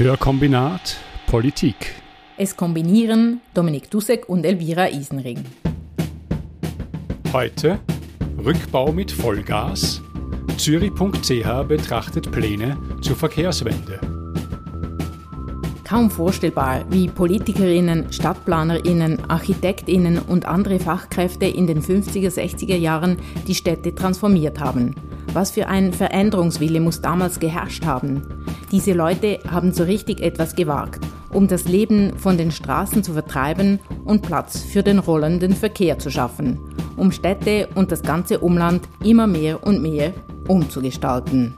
Hörkombinat 0.00 0.96
Politik. 1.26 1.94
Es 2.38 2.56
kombinieren 2.56 3.42
Dominik 3.52 3.90
Dussek 3.90 4.30
und 4.30 4.46
Elvira 4.46 4.88
Isenring. 4.88 5.44
Heute 7.34 7.78
Rückbau 8.42 8.92
mit 8.92 9.12
Vollgas. 9.12 10.00
Zürich.ch 10.56 11.68
betrachtet 11.68 12.32
Pläne 12.32 12.78
zur 13.02 13.14
Verkehrswende. 13.14 14.00
Kaum 15.84 16.10
vorstellbar, 16.10 16.86
wie 16.88 17.06
Politikerinnen, 17.06 18.10
Stadtplanerinnen, 18.10 19.28
Architektinnen 19.28 20.18
und 20.18 20.46
andere 20.46 20.80
Fachkräfte 20.80 21.44
in 21.44 21.66
den 21.66 21.82
50er, 21.82 22.30
60er 22.30 22.76
Jahren 22.76 23.18
die 23.46 23.54
Städte 23.54 23.94
transformiert 23.94 24.60
haben. 24.60 24.94
Was 25.32 25.52
für 25.52 25.68
ein 25.68 25.92
Veränderungswille 25.92 26.80
muss 26.80 27.00
damals 27.00 27.38
geherrscht 27.38 27.86
haben? 27.86 28.22
Diese 28.72 28.92
Leute 28.92 29.38
haben 29.48 29.72
so 29.72 29.84
richtig 29.84 30.20
etwas 30.20 30.56
gewagt, 30.56 31.06
um 31.32 31.46
das 31.46 31.66
Leben 31.66 32.18
von 32.18 32.36
den 32.36 32.50
Straßen 32.50 33.04
zu 33.04 33.12
vertreiben 33.12 33.78
und 34.04 34.22
Platz 34.22 34.60
für 34.60 34.82
den 34.82 34.98
rollenden 34.98 35.52
Verkehr 35.52 36.00
zu 36.00 36.10
schaffen, 36.10 36.58
um 36.96 37.12
Städte 37.12 37.68
und 37.76 37.92
das 37.92 38.02
ganze 38.02 38.40
Umland 38.40 38.82
immer 39.04 39.28
mehr 39.28 39.64
und 39.64 39.80
mehr 39.80 40.12
umzugestalten. 40.48 41.54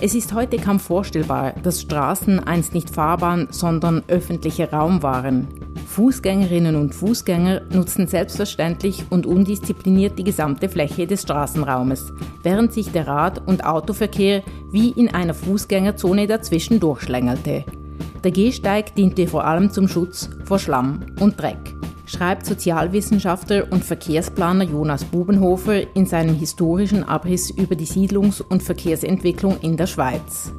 Es 0.00 0.14
ist 0.14 0.32
heute 0.32 0.56
kaum 0.56 0.78
vorstellbar, 0.78 1.54
dass 1.62 1.82
Straßen 1.82 2.38
einst 2.38 2.72
nicht 2.72 2.88
Fahrbahn, 2.88 3.48
sondern 3.50 4.04
öffentlicher 4.06 4.70
Raum 4.70 5.02
waren. 5.02 5.48
Fußgängerinnen 6.00 6.76
und 6.76 6.94
Fußgänger 6.94 7.60
nutzen 7.74 8.06
selbstverständlich 8.06 9.04
und 9.10 9.26
undiszipliniert 9.26 10.18
die 10.18 10.24
gesamte 10.24 10.70
Fläche 10.70 11.06
des 11.06 11.20
Straßenraumes, 11.20 12.14
während 12.42 12.72
sich 12.72 12.90
der 12.90 13.06
Rad- 13.06 13.46
und 13.46 13.66
Autoverkehr 13.66 14.42
wie 14.72 14.88
in 14.92 15.12
einer 15.12 15.34
Fußgängerzone 15.34 16.26
dazwischen 16.26 16.80
durchschlängelte. 16.80 17.66
Der 18.24 18.30
Gehsteig 18.30 18.94
diente 18.94 19.26
vor 19.26 19.44
allem 19.44 19.70
zum 19.72 19.88
Schutz 19.88 20.30
vor 20.46 20.58
Schlamm 20.58 21.04
und 21.20 21.38
Dreck 21.38 21.76
schreibt 22.06 22.46
Sozialwissenschaftler 22.46 23.66
und 23.70 23.84
Verkehrsplaner 23.84 24.64
Jonas 24.64 25.04
Bubenhofer 25.04 25.94
in 25.94 26.06
seinem 26.06 26.34
historischen 26.34 27.04
Abriss 27.04 27.50
über 27.50 27.76
die 27.76 27.84
Siedlungs- 27.84 28.40
und 28.40 28.62
Verkehrsentwicklung 28.62 29.58
in 29.60 29.76
der 29.76 29.86
Schweiz. 29.86 30.50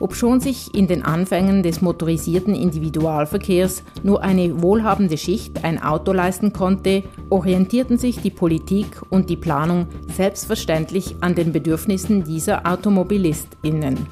Obschon 0.00 0.40
sich 0.40 0.74
in 0.74 0.86
den 0.86 1.04
Anfängen 1.04 1.62
des 1.62 1.80
motorisierten 1.80 2.54
Individualverkehrs 2.54 3.82
nur 4.02 4.22
eine 4.22 4.62
wohlhabende 4.62 5.18
Schicht 5.18 5.64
ein 5.64 5.82
Auto 5.82 6.12
leisten 6.12 6.52
konnte, 6.52 7.02
orientierten 7.30 7.98
sich 7.98 8.20
die 8.20 8.30
Politik 8.30 9.02
und 9.10 9.28
die 9.28 9.36
Planung 9.36 9.86
selbstverständlich 10.14 11.16
an 11.20 11.34
den 11.34 11.52
Bedürfnissen 11.52 12.24
dieser 12.24 12.70
Automobilistinnen. 12.70 14.06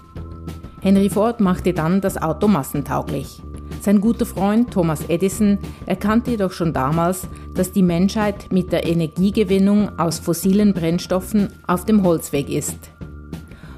Henry 0.80 1.08
Ford 1.08 1.40
machte 1.40 1.72
dann 1.72 2.00
das 2.00 2.20
Auto 2.20 2.48
massentauglich. 2.48 3.42
Sein 3.80 4.00
guter 4.00 4.26
Freund 4.26 4.72
Thomas 4.72 5.08
Edison 5.08 5.58
erkannte 5.86 6.32
jedoch 6.32 6.52
schon 6.52 6.72
damals, 6.72 7.28
dass 7.54 7.70
die 7.70 7.82
Menschheit 7.82 8.50
mit 8.50 8.72
der 8.72 8.86
Energiegewinnung 8.86 9.98
aus 9.98 10.18
fossilen 10.18 10.74
Brennstoffen 10.74 11.48
auf 11.66 11.84
dem 11.84 12.02
Holzweg 12.02 12.48
ist. 12.48 12.76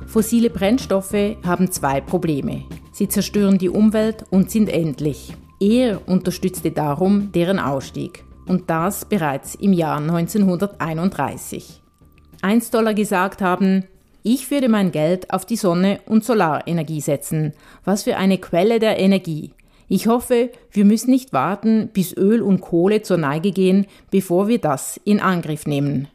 Fossile 0.08 0.48
Brennstoffe 0.48 1.36
haben 1.44 1.70
zwei 1.70 2.00
Probleme. 2.00 2.64
Sie 2.92 3.08
zerstören 3.08 3.58
die 3.58 3.68
Umwelt 3.68 4.24
und 4.30 4.50
sind 4.50 4.70
endlich. 4.70 5.34
Er 5.60 6.08
unterstützte 6.08 6.70
darum 6.70 7.30
deren 7.32 7.58
Ausstieg. 7.58 8.24
Und 8.46 8.70
das 8.70 9.04
bereits 9.04 9.54
im 9.54 9.74
Jahr 9.74 9.98
1931. 9.98 11.82
Einst 12.40 12.72
soll 12.72 12.94
gesagt 12.94 13.42
haben, 13.42 13.84
ich 14.22 14.50
würde 14.50 14.70
mein 14.70 14.92
Geld 14.92 15.30
auf 15.30 15.44
die 15.44 15.56
Sonne 15.56 16.00
und 16.06 16.24
Solarenergie 16.24 17.02
setzen. 17.02 17.52
Was 17.84 18.04
für 18.04 18.16
eine 18.16 18.38
Quelle 18.38 18.78
der 18.78 18.98
Energie. 18.98 19.52
Ich 19.88 20.06
hoffe, 20.06 20.50
wir 20.70 20.86
müssen 20.86 21.10
nicht 21.10 21.34
warten, 21.34 21.90
bis 21.92 22.16
Öl 22.16 22.40
und 22.40 22.62
Kohle 22.62 23.02
zur 23.02 23.18
Neige 23.18 23.52
gehen, 23.52 23.86
bevor 24.10 24.48
wir 24.48 24.58
das 24.58 24.98
in 25.04 25.20
Angriff 25.20 25.66
nehmen. 25.66 26.08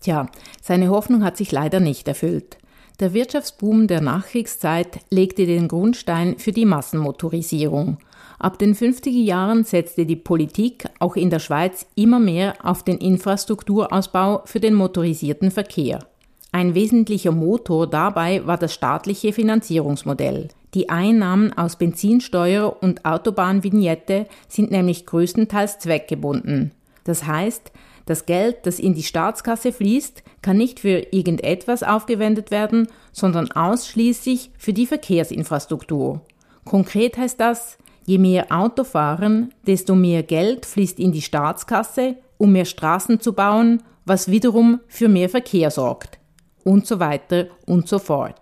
Tja, 0.00 0.28
seine 0.62 0.90
Hoffnung 0.90 1.24
hat 1.24 1.36
sich 1.36 1.50
leider 1.50 1.80
nicht 1.80 2.06
erfüllt. 2.06 2.58
Der 3.00 3.12
Wirtschaftsboom 3.12 3.88
der 3.88 4.00
Nachkriegszeit 4.00 5.00
legte 5.10 5.46
den 5.46 5.66
Grundstein 5.66 6.38
für 6.38 6.52
die 6.52 6.64
Massenmotorisierung. 6.64 7.98
Ab 8.38 8.58
den 8.58 8.76
50er 8.76 9.10
Jahren 9.10 9.64
setzte 9.64 10.06
die 10.06 10.14
Politik 10.14 10.84
auch 11.00 11.16
in 11.16 11.28
der 11.28 11.40
Schweiz 11.40 11.86
immer 11.96 12.20
mehr 12.20 12.54
auf 12.62 12.84
den 12.84 12.98
Infrastrukturausbau 12.98 14.42
für 14.44 14.60
den 14.60 14.74
motorisierten 14.74 15.50
Verkehr. 15.50 16.06
Ein 16.52 16.76
wesentlicher 16.76 17.32
Motor 17.32 17.88
dabei 17.88 18.46
war 18.46 18.58
das 18.58 18.72
staatliche 18.72 19.32
Finanzierungsmodell. 19.32 20.50
Die 20.74 20.88
Einnahmen 20.88 21.52
aus 21.52 21.74
Benzinsteuer 21.76 22.76
und 22.80 23.04
Autobahnvignette 23.04 24.26
sind 24.46 24.70
nämlich 24.70 25.04
größtenteils 25.04 25.80
zweckgebunden. 25.80 26.70
Das 27.02 27.26
heißt, 27.26 27.72
das 28.06 28.26
Geld, 28.26 28.66
das 28.66 28.78
in 28.78 28.94
die 28.94 29.02
Staatskasse 29.02 29.72
fließt, 29.72 30.22
kann 30.42 30.56
nicht 30.56 30.80
für 30.80 31.06
irgendetwas 31.10 31.82
aufgewendet 31.82 32.50
werden, 32.50 32.88
sondern 33.12 33.50
ausschließlich 33.50 34.50
für 34.58 34.72
die 34.72 34.86
Verkehrsinfrastruktur. 34.86 36.20
Konkret 36.64 37.16
heißt 37.16 37.40
das, 37.40 37.78
je 38.04 38.18
mehr 38.18 38.46
Auto 38.50 38.84
fahren, 38.84 39.52
desto 39.66 39.94
mehr 39.94 40.22
Geld 40.22 40.66
fließt 40.66 40.98
in 40.98 41.12
die 41.12 41.22
Staatskasse, 41.22 42.16
um 42.36 42.52
mehr 42.52 42.64
Straßen 42.64 43.20
zu 43.20 43.32
bauen, 43.32 43.82
was 44.04 44.30
wiederum 44.30 44.80
für 44.86 45.08
mehr 45.08 45.28
Verkehr 45.28 45.70
sorgt. 45.70 46.18
Und 46.62 46.86
so 46.86 47.00
weiter 47.00 47.46
und 47.66 47.88
so 47.88 47.98
fort. 47.98 48.40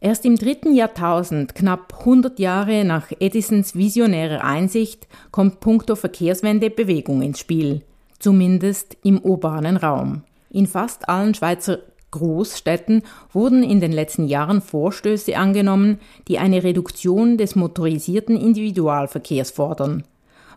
Erst 0.00 0.26
im 0.26 0.36
dritten 0.36 0.74
Jahrtausend, 0.74 1.54
knapp 1.54 1.94
100 2.00 2.38
Jahre 2.38 2.84
nach 2.84 3.10
Edisons 3.20 3.74
visionärer 3.74 4.44
Einsicht, 4.44 5.08
kommt 5.30 5.60
puncto 5.60 5.96
Verkehrswende 5.96 6.68
Bewegung 6.68 7.22
ins 7.22 7.38
Spiel, 7.38 7.82
zumindest 8.24 8.96
im 9.02 9.18
urbanen 9.20 9.76
Raum. 9.76 10.22
In 10.48 10.66
fast 10.66 11.10
allen 11.10 11.34
Schweizer 11.34 11.80
Großstädten 12.10 13.02
wurden 13.30 13.62
in 13.62 13.80
den 13.80 13.92
letzten 13.92 14.24
Jahren 14.24 14.62
Vorstöße 14.62 15.36
angenommen, 15.36 15.98
die 16.26 16.38
eine 16.38 16.64
Reduktion 16.64 17.36
des 17.36 17.54
motorisierten 17.54 18.40
Individualverkehrs 18.40 19.50
fordern. 19.50 20.04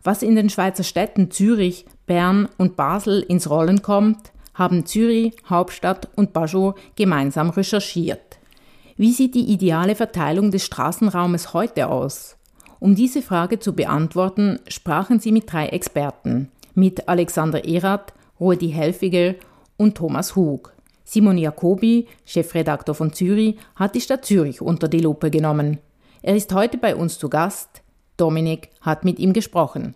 Was 0.01 0.23
in 0.23 0.37
den 0.37 0.49
Schweizer 0.49 0.85
Städten 0.85 1.29
Zürich, 1.29 1.85
Bern 2.05 2.47
und 2.57 2.77
Basel 2.77 3.19
ins 3.19 3.49
Rollen 3.49 3.81
kommt, 3.81 4.31
haben 4.53 4.85
Zürich, 4.85 5.33
Hauptstadt 5.49 6.07
und 6.15 6.31
Bajau 6.31 6.75
gemeinsam 6.95 7.49
recherchiert. 7.49 8.39
Wie 8.95 9.11
sieht 9.11 9.35
die 9.35 9.51
ideale 9.51 9.95
Verteilung 9.95 10.51
des 10.51 10.63
Straßenraumes 10.63 11.53
heute 11.53 11.89
aus? 11.89 12.37
Um 12.79 12.95
diese 12.95 13.21
Frage 13.21 13.59
zu 13.59 13.73
beantworten, 13.73 14.59
sprachen 14.69 15.19
sie 15.19 15.33
mit 15.33 15.51
drei 15.51 15.67
Experten, 15.67 16.49
mit 16.77 17.09
Alexander 17.09 17.67
Erath, 17.67 18.13
Rudi 18.39 18.69
Helfiger 18.69 19.35
und 19.77 19.95
Thomas 19.95 20.35
Hug. 20.35 20.71
Simon 21.03 21.37
Jacobi, 21.37 22.05
Chefredaktor 22.25 22.93
von 22.93 23.13
Zürich, 23.13 23.55
hat 23.75 23.95
die 23.95 24.01
Stadt 24.01 24.25
Zürich 24.25 24.61
unter 24.61 24.87
die 24.87 24.99
Lupe 24.99 25.31
genommen. 25.31 25.79
Er 26.21 26.35
ist 26.35 26.53
heute 26.53 26.77
bei 26.77 26.95
uns 26.95 27.17
zu 27.17 27.29
Gast. 27.29 27.81
Dominik 28.17 28.69
hat 28.81 29.05
mit 29.05 29.17
ihm 29.17 29.33
gesprochen. 29.33 29.95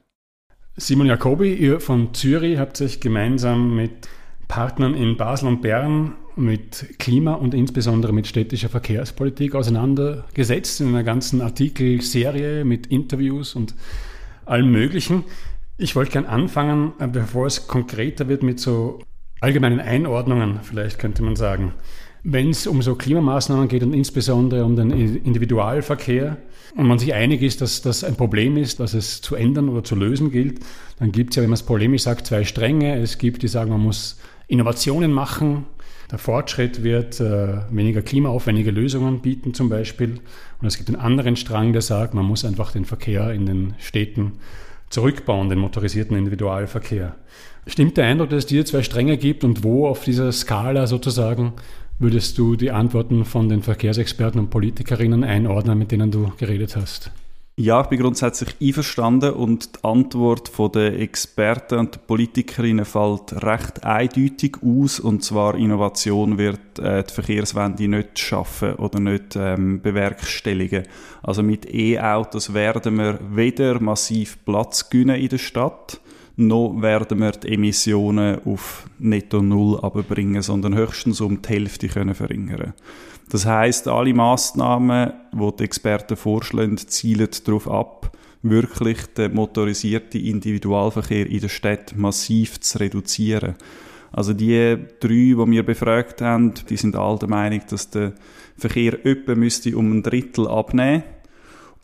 Simon 0.77 1.07
Jacobi, 1.07 1.53
ihr 1.53 1.79
von 1.79 2.13
Zürich 2.13 2.57
habt 2.57 2.77
sich 2.77 2.99
gemeinsam 2.99 3.75
mit 3.75 4.07
Partnern 4.47 4.95
in 4.95 5.17
Basel 5.17 5.49
und 5.49 5.61
Bern 5.61 6.15
mit 6.35 6.97
Klima 6.97 7.33
und 7.33 7.53
insbesondere 7.53 8.13
mit 8.13 8.25
städtischer 8.25 8.69
Verkehrspolitik 8.69 9.53
auseinandergesetzt 9.53 10.81
in 10.81 10.87
einer 10.87 11.03
ganzen 11.03 11.41
Artikelserie 11.41 12.65
mit 12.65 12.87
Interviews 12.87 13.53
und 13.53 13.75
allem 14.45 14.71
Möglichen. 14.71 15.25
Ich 15.81 15.95
wollte 15.95 16.11
gern 16.11 16.27
anfangen, 16.27 16.93
äh, 16.99 17.07
bevor 17.07 17.47
es 17.47 17.67
konkreter 17.67 18.27
wird, 18.27 18.43
mit 18.43 18.59
so 18.59 18.99
allgemeinen 19.39 19.79
Einordnungen, 19.79 20.59
vielleicht 20.61 20.99
könnte 20.99 21.23
man 21.23 21.35
sagen. 21.35 21.73
Wenn 22.21 22.51
es 22.51 22.67
um 22.67 22.83
so 22.83 22.93
Klimamaßnahmen 22.93 23.67
geht 23.67 23.81
und 23.81 23.95
insbesondere 23.95 24.63
um 24.63 24.75
den 24.75 24.91
Individualverkehr 24.91 26.37
und 26.75 26.85
man 26.85 26.99
sich 26.99 27.15
einig 27.15 27.41
ist, 27.41 27.61
dass 27.61 27.81
das 27.81 28.03
ein 28.03 28.13
Problem 28.13 28.57
ist, 28.57 28.79
das 28.79 28.93
es 28.93 29.21
zu 29.21 29.33
ändern 29.33 29.69
oder 29.69 29.83
zu 29.83 29.95
lösen 29.95 30.29
gilt, 30.29 30.59
dann 30.99 31.11
gibt 31.11 31.31
es 31.31 31.37
ja, 31.37 31.41
wenn 31.41 31.49
man 31.49 31.55
es 31.55 31.63
polemisch 31.63 32.03
sagt, 32.03 32.27
zwei 32.27 32.43
Stränge. 32.43 32.99
Es 32.99 33.17
gibt, 33.17 33.41
die 33.41 33.47
sagen, 33.47 33.71
man 33.71 33.81
muss 33.81 34.19
Innovationen 34.47 35.11
machen. 35.11 35.65
Der 36.11 36.19
Fortschritt 36.19 36.83
wird 36.83 37.19
äh, 37.19 37.57
weniger 37.71 38.03
klimaaufwendige 38.03 38.69
Lösungen 38.69 39.21
bieten 39.21 39.55
zum 39.55 39.69
Beispiel. 39.69 40.19
Und 40.61 40.67
es 40.67 40.77
gibt 40.77 40.89
einen 40.89 40.99
anderen 40.99 41.37
Strang, 41.37 41.73
der 41.73 41.81
sagt, 41.81 42.13
man 42.13 42.25
muss 42.25 42.45
einfach 42.45 42.71
den 42.71 42.85
Verkehr 42.85 43.33
in 43.33 43.47
den 43.47 43.73
Städten 43.79 44.33
zurückbauen, 44.91 45.49
den 45.49 45.59
motorisierten 45.59 46.15
Individualverkehr. 46.15 47.15
Stimmt 47.65 47.97
der 47.97 48.05
Eindruck, 48.05 48.29
dass 48.29 48.39
es 48.39 48.45
diese 48.45 48.65
zwei 48.65 48.83
Stränge 48.83 49.17
gibt 49.17 49.43
und 49.43 49.63
wo 49.63 49.87
auf 49.87 50.03
dieser 50.03 50.31
Skala 50.31 50.87
sozusagen 50.87 51.53
würdest 51.99 52.37
du 52.37 52.55
die 52.55 52.71
Antworten 52.71 53.25
von 53.25 53.47
den 53.47 53.61
Verkehrsexperten 53.61 54.39
und 54.39 54.49
Politikerinnen 54.49 55.23
einordnen, 55.23 55.77
mit 55.77 55.91
denen 55.91 56.11
du 56.11 56.31
geredet 56.37 56.75
hast? 56.75 57.11
Ja, 57.57 57.81
ich 57.81 57.87
bin 57.87 57.99
grundsätzlich 57.99 58.55
einverstanden 58.61 59.33
und 59.33 59.75
die 59.75 59.83
Antwort 59.83 60.51
der 60.73 60.97
Experten 60.97 61.79
und 61.79 61.95
der 61.95 61.99
Politikerinnen 61.99 62.85
fällt 62.85 63.43
recht 63.43 63.83
eindeutig 63.83 64.57
aus 64.63 65.01
und 65.01 65.21
zwar 65.21 65.55
Innovation 65.55 66.37
wird 66.37 66.79
äh, 66.79 67.03
die 67.03 67.13
Verkehrswende 67.13 67.89
nicht 67.89 68.17
schaffen 68.17 68.75
oder 68.75 69.01
nicht 69.01 69.35
ähm, 69.35 69.81
bewerkstelligen. 69.81 70.83
Also 71.21 71.43
mit 71.43 71.71
E-Autos 71.71 72.53
werden 72.53 72.97
wir 72.97 73.19
weder 73.29 73.81
massiv 73.81 74.37
Platz 74.45 74.89
gewinnen 74.89 75.19
in 75.19 75.29
der 75.29 75.37
Stadt, 75.37 75.99
noch 76.37 76.81
werden 76.81 77.19
wir 77.19 77.31
die 77.31 77.53
Emissionen 77.53 78.39
auf 78.45 78.85
netto 78.97 79.41
null 79.41 79.77
abbringen, 79.81 80.41
sondern 80.41 80.75
höchstens 80.75 81.19
um 81.19 81.41
die 81.41 81.49
Hälfte 81.49 81.89
können 81.89 82.15
verringern. 82.15 82.73
Das 83.31 83.45
heißt, 83.45 83.87
alle 83.87 84.13
Maßnahmen, 84.13 85.13
die 85.31 85.55
die 85.57 85.63
Experten 85.63 86.17
vorschlagen, 86.17 86.77
zielen 86.77 87.29
darauf 87.45 87.65
ab, 87.69 88.17
wirklich 88.41 89.05
den 89.17 89.33
motorisierten 89.33 90.19
Individualverkehr 90.19 91.27
in 91.27 91.39
der 91.39 91.47
Stadt 91.47 91.95
massiv 91.95 92.59
zu 92.59 92.79
reduzieren. 92.79 93.55
Also 94.11 94.33
die 94.33 94.75
drei, 94.99 95.07
die 95.07 95.37
wir 95.37 95.65
befragt 95.65 96.21
haben, 96.21 96.53
die 96.69 96.75
sind 96.75 96.97
alle 96.97 97.19
der 97.19 97.29
Meinung, 97.29 97.61
dass 97.69 97.89
der 97.89 98.11
Verkehr 98.57 99.05
etwa 99.05 99.35
müsste 99.35 99.77
um 99.77 99.93
ein 99.93 100.03
Drittel 100.03 100.49
abnehmen. 100.49 101.03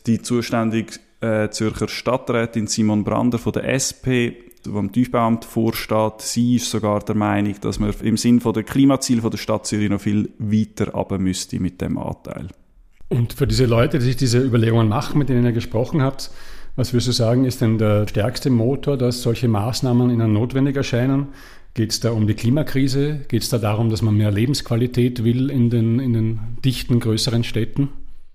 Die 0.06 0.20
zuständige 0.20 0.98
äh, 1.22 1.48
Zürcher 1.48 1.88
Stadträtin 1.88 2.66
Simon 2.66 3.04
Brander 3.04 3.38
von 3.38 3.54
der 3.54 3.72
SP 3.72 4.36
wo 4.66 4.78
im 4.78 4.92
Tiefbauamt 4.92 5.44
vorsteht, 5.44 6.20
sie 6.20 6.56
ist 6.56 6.70
sogar 6.70 7.00
der 7.00 7.14
Meinung, 7.14 7.54
dass 7.60 7.78
man 7.78 7.92
im 8.02 8.16
Sinn 8.16 8.40
der 8.40 8.62
Klimaziele 8.62 9.28
der 9.28 9.38
Stadt 9.38 9.66
Zürich 9.66 9.90
noch 9.90 10.00
viel 10.00 10.30
weiter 10.38 10.92
runter 10.92 11.18
müsste 11.18 11.60
mit 11.60 11.80
dem 11.80 11.98
Anteil. 11.98 12.48
Und 13.08 13.32
für 13.32 13.46
diese 13.46 13.66
Leute, 13.66 13.98
die 13.98 14.04
sich 14.04 14.16
diese 14.16 14.40
Überlegungen 14.40 14.88
machen, 14.88 15.18
mit 15.18 15.28
denen 15.28 15.44
ihr 15.44 15.52
gesprochen 15.52 16.02
habt, 16.02 16.30
was 16.76 16.92
würdest 16.92 17.08
du 17.08 17.12
sagen, 17.12 17.44
ist 17.44 17.60
denn 17.60 17.78
der 17.78 18.06
stärkste 18.06 18.50
Motor, 18.50 18.96
dass 18.96 19.22
solche 19.22 19.48
Maßnahmen 19.48 20.10
ihnen 20.10 20.32
notwendig 20.32 20.76
erscheinen? 20.76 21.28
Geht 21.74 21.90
es 21.90 22.00
da 22.00 22.12
um 22.12 22.26
die 22.26 22.34
Klimakrise? 22.34 23.20
Geht 23.28 23.42
es 23.42 23.48
da 23.48 23.58
darum, 23.58 23.90
dass 23.90 24.02
man 24.02 24.16
mehr 24.16 24.30
Lebensqualität 24.30 25.24
will 25.24 25.50
in 25.50 25.70
den, 25.70 25.98
in 25.98 26.12
den 26.12 26.40
dichten, 26.64 27.00
größeren 27.00 27.44
Städten? 27.44 27.88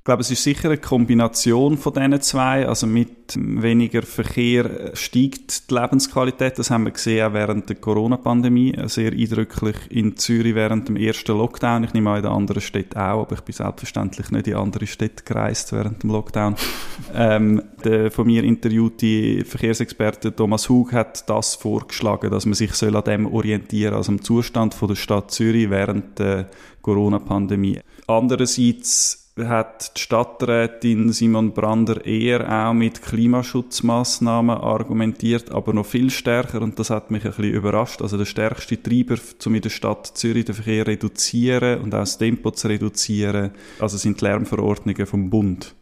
Ich 0.03 0.05
glaube, 0.05 0.19
es 0.19 0.31
ist 0.31 0.43
sicher 0.43 0.67
eine 0.67 0.79
Kombination 0.79 1.77
von 1.77 1.93
diesen 1.93 2.19
zwei. 2.19 2.67
Also 2.67 2.87
mit 2.87 3.37
weniger 3.37 4.01
Verkehr 4.01 4.91
steigt 4.95 5.69
die 5.69 5.75
Lebensqualität. 5.75 6.59
Das 6.59 6.71
haben 6.71 6.83
wir 6.83 6.91
gesehen 6.91 7.25
auch 7.25 7.33
während 7.33 7.69
der 7.69 7.77
Corona-Pandemie. 7.77 8.75
Sehr 8.87 9.13
eindrücklich 9.13 9.77
in 9.91 10.17
Zürich 10.17 10.55
während 10.55 10.89
dem 10.89 10.97
ersten 10.97 11.37
Lockdown. 11.37 11.85
Ich 11.85 11.93
nehme 11.93 12.09
an, 12.09 12.19
in 12.19 12.25
anderen 12.25 12.61
Städten 12.61 12.99
auch, 12.99 13.21
aber 13.21 13.35
ich 13.35 13.41
bin 13.43 13.53
selbstverständlich 13.53 14.29
nicht 14.29 14.47
in 14.49 14.55
andere 14.55 14.87
Städte 14.87 15.23
gereist 15.23 15.71
während 15.71 16.03
dem 16.03 16.09
Lockdown. 16.09 16.55
ähm, 17.15 17.61
der 17.85 18.11
von 18.11 18.27
mir 18.27 18.43
interviewte 18.43 19.45
Verkehrsexperte 19.45 20.35
Thomas 20.35 20.67
Hug 20.67 20.91
hat 20.91 21.29
das 21.29 21.55
vorgeschlagen, 21.55 22.29
dass 22.29 22.45
man 22.45 22.55
sich 22.55 22.73
soll 22.73 22.97
an 22.97 23.05
dem 23.05 23.25
orientieren, 23.25 23.93
also 23.93 24.11
am 24.11 24.21
Zustand 24.21 24.73
von 24.73 24.89
der 24.89 24.95
Stadt 24.95 25.31
Zürich 25.31 25.69
während 25.69 26.19
der 26.19 26.49
Corona-Pandemie. 26.81 27.79
Andererseits 28.05 29.22
hat 29.37 29.97
die 29.97 30.01
Stadträtin 30.01 31.11
Simon 31.11 31.53
Brander 31.53 32.05
eher 32.05 32.67
auch 32.67 32.73
mit 32.73 33.01
Klimaschutzmaßnahmen 33.01 34.57
argumentiert, 34.57 35.51
aber 35.51 35.73
noch 35.73 35.87
viel 35.87 36.11
stärker 36.11 36.61
und 36.61 36.77
das 36.77 36.91
hat 36.91 37.09
mich 37.09 37.25
ein 37.25 37.31
bisschen 37.31 37.53
überrascht. 37.53 38.01
Also 38.03 38.17
der 38.17 38.25
stärkste 38.25 38.81
Treiber, 38.81 39.15
um 39.45 39.55
in 39.55 39.61
der 39.61 39.69
Stadt 39.69 40.05
Zürich 40.05 40.45
den 40.45 40.55
Verkehr 40.55 40.85
reduzieren 40.85 41.81
und 41.81 41.95
auch 41.95 41.99
das 41.99 42.19
Tempo 42.19 42.51
zu 42.51 42.67
reduzieren, 42.67 43.51
also 43.79 43.97
sind 43.97 44.21
die 44.21 44.25
Lärmverordnungen 44.25 45.07
vom 45.07 45.31
Bund. 45.31 45.73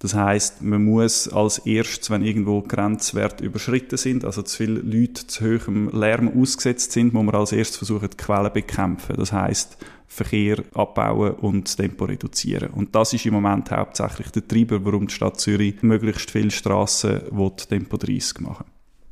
Das 0.00 0.14
heißt, 0.14 0.62
man 0.62 0.84
muss 0.84 1.28
als 1.28 1.58
erstes, 1.58 2.10
wenn 2.10 2.22
irgendwo 2.22 2.60
Grenzwerte 2.60 3.44
überschritten 3.44 3.96
sind, 3.96 4.26
also 4.26 4.42
zu 4.42 4.58
viele 4.58 4.80
Leute 4.80 5.26
zu 5.26 5.44
hohem 5.44 5.88
Lärm 5.88 6.38
ausgesetzt 6.38 6.92
sind, 6.92 7.14
muss 7.14 7.24
man 7.24 7.34
als 7.34 7.52
erstes 7.52 7.78
versuchen, 7.78 8.10
die 8.10 8.16
Quellen 8.16 8.52
bekämpfen. 8.52 9.16
Das 9.16 9.32
heißt, 9.32 9.78
Verkehr 10.08 10.62
abbauen 10.74 11.32
und 11.34 11.66
das 11.66 11.76
Tempo 11.76 12.04
reduzieren. 12.04 12.70
Und 12.70 12.94
das 12.94 13.12
ist 13.12 13.26
im 13.26 13.34
Moment 13.34 13.70
hauptsächlich 13.70 14.30
der 14.30 14.46
Treiber, 14.46 14.84
warum 14.84 15.08
die 15.08 15.14
Stadt 15.14 15.40
Zürich 15.40 15.82
möglichst 15.82 16.30
viele 16.30 16.50
Strassen 16.50 17.22
Tempo 17.68 17.96
30 17.96 18.40
machen 18.40 18.64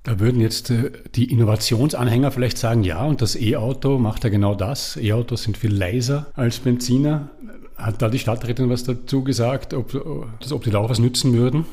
da 0.04 0.20
würden 0.20 0.40
jetzt 0.40 0.70
äh, 0.70 0.92
die 1.14 1.32
Innovationsanhänger 1.32 2.30
vielleicht 2.30 2.58
sagen, 2.58 2.84
ja, 2.84 3.04
und 3.04 3.20
das 3.20 3.40
E-Auto 3.40 3.98
macht 3.98 4.22
ja 4.22 4.30
genau 4.30 4.54
das. 4.54 4.96
E-Autos 4.96 5.42
sind 5.42 5.56
viel 5.56 5.74
leiser 5.74 6.26
als 6.34 6.60
Benziner. 6.60 7.30
Hat 7.76 8.00
da 8.00 8.08
die 8.08 8.20
Stadträtin 8.20 8.70
was 8.70 8.84
dazu 8.84 9.24
gesagt, 9.24 9.74
ob, 9.74 9.94
ob 9.94 10.62
die 10.62 10.70
da 10.70 10.78
auch 10.78 10.90
was 10.90 11.00
nützen 11.00 11.32
würden? 11.32 11.64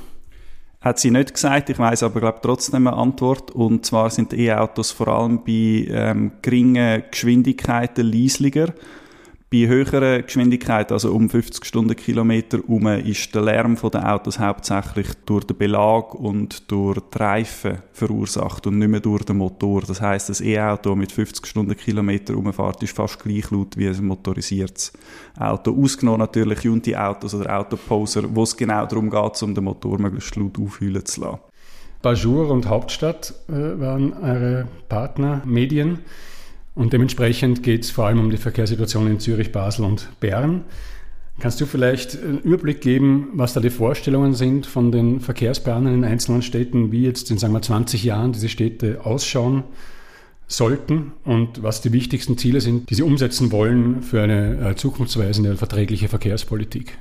Hat 0.80 0.98
sie 0.98 1.12
nicht 1.12 1.34
gesagt, 1.34 1.70
ich 1.70 1.78
weiß 1.78 2.02
aber 2.04 2.22
glaube 2.22 2.40
trotzdem 2.42 2.88
eine 2.88 2.98
Antwort. 2.98 3.52
Und 3.52 3.86
zwar 3.86 4.10
sind 4.10 4.34
E-Autos 4.34 4.92
vor 4.92 5.10
allem 5.10 5.44
bei 5.44 5.86
ähm, 5.90 6.32
geringen 6.42 7.04
Geschwindigkeiten 7.12 8.12
leislicher. 8.12 8.74
Bei 9.54 9.68
höheren 9.68 10.26
Geschwindigkeiten, 10.26 10.94
also 10.94 11.12
um 11.12 11.30
50 11.30 11.66
Stundenkilometer 11.66 12.60
herum, 12.60 12.88
ist 12.88 13.36
der 13.36 13.42
Lärm 13.42 13.76
der 13.76 14.14
Autos 14.14 14.40
hauptsächlich 14.40 15.08
durch 15.26 15.44
den 15.44 15.58
Belag 15.58 16.16
und 16.16 16.72
durch 16.72 17.02
die 17.14 17.18
Reifen 17.18 17.80
verursacht 17.92 18.66
und 18.68 18.80
nicht 18.80 18.88
mehr 18.88 19.02
durch 19.02 19.26
den 19.26 19.40
Motor. 19.40 19.82
Das 19.86 20.00
heißt, 20.00 20.30
das 20.30 20.40
E-Auto 20.40 20.96
mit 20.96 21.12
50 21.12 21.46
Stundenkilometer 21.46 22.38
umfährt, 22.38 22.82
ist 22.82 22.96
fast 22.96 23.22
gleich 23.22 23.52
laut 23.52 23.76
wie 23.76 23.90
ein 23.90 24.06
motorisiertes 24.06 24.94
Auto. 25.38 25.78
Ausgenommen 25.78 26.20
natürlich 26.20 26.62
Junti-Autos 26.62 27.34
oder 27.34 27.60
Autoposer, 27.60 28.34
wo 28.34 28.44
es 28.44 28.56
genau 28.56 28.86
darum 28.86 29.10
geht, 29.10 29.44
um 29.44 29.54
den 29.54 29.66
Motor 29.66 30.00
möglichst 30.00 30.34
laut 30.38 30.58
aufhüllen 30.58 31.06
zu 31.06 31.20
lassen. 31.20 31.40
Bajur 32.02 32.50
und 32.50 32.70
Hauptstadt 32.70 33.34
äh, 33.50 33.52
waren 33.52 34.14
eure 34.14 34.70
Partner, 34.88 35.42
Medien. 35.46 36.00
Und 36.74 36.94
dementsprechend 36.94 37.64
geht 37.64 37.84
es 37.84 37.92
vor 37.92 38.06
allem 38.08 38.20
um 38.20 38.30
die 38.30 38.38
Verkehrssituation 38.38 39.08
in 39.08 39.20
Zürich, 39.20 39.52
Basel 39.52 39.86
und 39.86 40.08
Bern. 40.20 40.64
Kannst 41.40 41.60
du 41.60 41.66
vielleicht 41.66 42.22
einen 42.22 42.40
Überblick 42.40 42.82
geben, 42.82 43.30
was 43.34 43.54
da 43.54 43.60
die 43.60 43.70
Vorstellungen 43.70 44.36
sind 44.36 44.66
von 44.66 44.92
den 44.92 45.20
Verkehrsplanern 45.20 45.94
in 45.94 46.04
einzelnen 46.06 46.44
Städten, 46.44 46.92
wie 46.92 47.04
jetzt 47.04 47.32
in 47.32 47.38
sagen 47.38 47.54
wir 47.54 47.62
20 47.62 48.04
Jahren 48.04 48.32
diese 48.32 48.48
Städte 48.48 49.04
ausschauen 49.04 49.64
sollten 50.48 51.14
und 51.24 51.64
was 51.64 51.82
die 51.82 51.94
wichtigsten 51.94 52.38
Ziele 52.38 52.62
sind, 52.62 52.90
die 52.90 52.96
sie 52.96 53.04
umsetzen 53.04 53.52
wollen 53.52 54.04
für 54.04 54.22
eine 54.22 54.70
äh, 54.70 54.76
zukunftsweisende 54.76 55.56
verträgliche 55.58 56.10
Verkehrspolitik? 56.10 56.98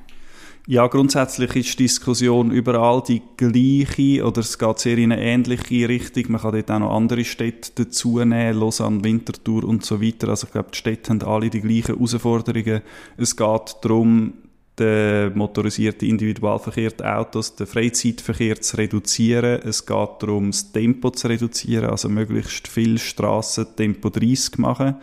Ja, 0.67 0.87
grundsätzlich 0.87 1.57
ist 1.57 1.79
die 1.79 1.85
Diskussion 1.85 2.51
überall 2.51 3.03
die 3.03 3.23
gleiche 3.37 4.25
oder 4.25 4.41
es 4.41 4.59
geht 4.59 4.79
sehr 4.79 4.99
in 4.99 5.11
eine 5.11 5.23
ähnliche 5.23 5.89
Richtung. 5.89 6.25
Man 6.29 6.41
kann 6.41 6.53
dort 6.53 6.71
auch 6.71 6.79
noch 6.79 6.95
andere 6.95 7.25
Städte 7.25 7.73
dazu 7.75 8.19
nehmen, 8.19 8.59
Lausanne, 8.59 9.03
Winterthur 9.03 9.65
und 9.65 9.85
so 9.85 10.01
weiter. 10.01 10.29
Also 10.29 10.47
ich 10.47 10.53
glaube, 10.53 10.71
die 10.73 10.79
Städte 10.79 11.11
haben 11.11 11.23
alle 11.23 11.51
die 11.51 11.61
gleichen 11.61 11.97
Herausforderungen. 11.97 12.83
Es 13.17 13.35
geht 13.35 13.77
darum, 13.81 14.35
den 14.79 15.37
motorisierten 15.37 16.09
Individualverkehr, 16.09 16.90
die 16.90 17.05
Autos, 17.05 17.55
den 17.57 17.67
Freizeitverkehr 17.67 18.61
zu 18.61 18.76
reduzieren. 18.76 19.61
Es 19.62 19.85
geht 19.85 20.09
darum, 20.21 20.50
das 20.50 20.73
Tempo 20.73 21.11
zu 21.11 21.29
reduzieren, 21.29 21.90
also 21.90 22.09
möglichst 22.09 22.69
viel 22.69 22.99
Strassen 22.99 23.67
Tempo 23.76 24.09
30 24.09 24.59
machen. 24.59 24.97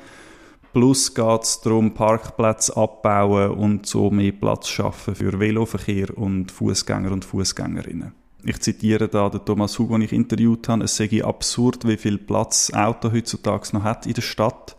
Plus 0.77 1.15
geht 1.15 1.41
es 1.41 1.59
darum, 1.61 1.95
Parkplätze 1.95 2.77
abbauen 2.77 3.49
und 3.49 3.87
so 3.87 4.11
mehr 4.11 4.31
Platz 4.31 4.67
schaffen 4.67 5.15
für 5.15 5.39
Veloverkehr 5.39 6.15
und 6.15 6.51
Fußgänger 6.51 7.11
und 7.11 7.25
Fußgängerinnen. 7.25 8.11
Ich 8.43 8.59
zitiere 8.59 9.07
da 9.07 9.27
den 9.27 9.43
Thomas 9.43 9.79
Hugo, 9.79 9.95
den 9.95 10.03
ich 10.03 10.13
interviewt 10.13 10.69
habe. 10.69 10.83
Es 10.83 10.95
sei 10.95 11.23
absurd, 11.23 11.87
wie 11.87 11.97
viel 11.97 12.19
Platz 12.19 12.71
Auto 12.75 13.11
heutzutage 13.11 13.69
noch 13.73 13.81
hat 13.81 14.05
in 14.05 14.13
der 14.13 14.21
Stadt. 14.21 14.75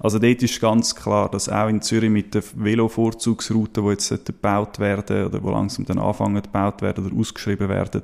Also 0.00 0.18
dort 0.18 0.42
ist 0.42 0.60
ganz 0.60 0.96
klar, 0.96 1.30
dass 1.30 1.48
auch 1.48 1.68
in 1.68 1.80
Zürich 1.80 2.10
mit 2.10 2.34
den 2.34 2.42
Velo-Vorzugsrouten, 2.56 3.84
die 3.84 3.90
jetzt 3.90 4.26
gebaut 4.26 4.80
werden 4.80 5.26
oder 5.26 5.44
wo 5.44 5.52
langsam 5.52 5.84
dann 5.84 6.00
anfangen 6.00 6.42
gebaut 6.42 6.82
werden 6.82 7.06
oder 7.06 7.16
ausgeschrieben 7.16 7.68
werden, 7.68 8.02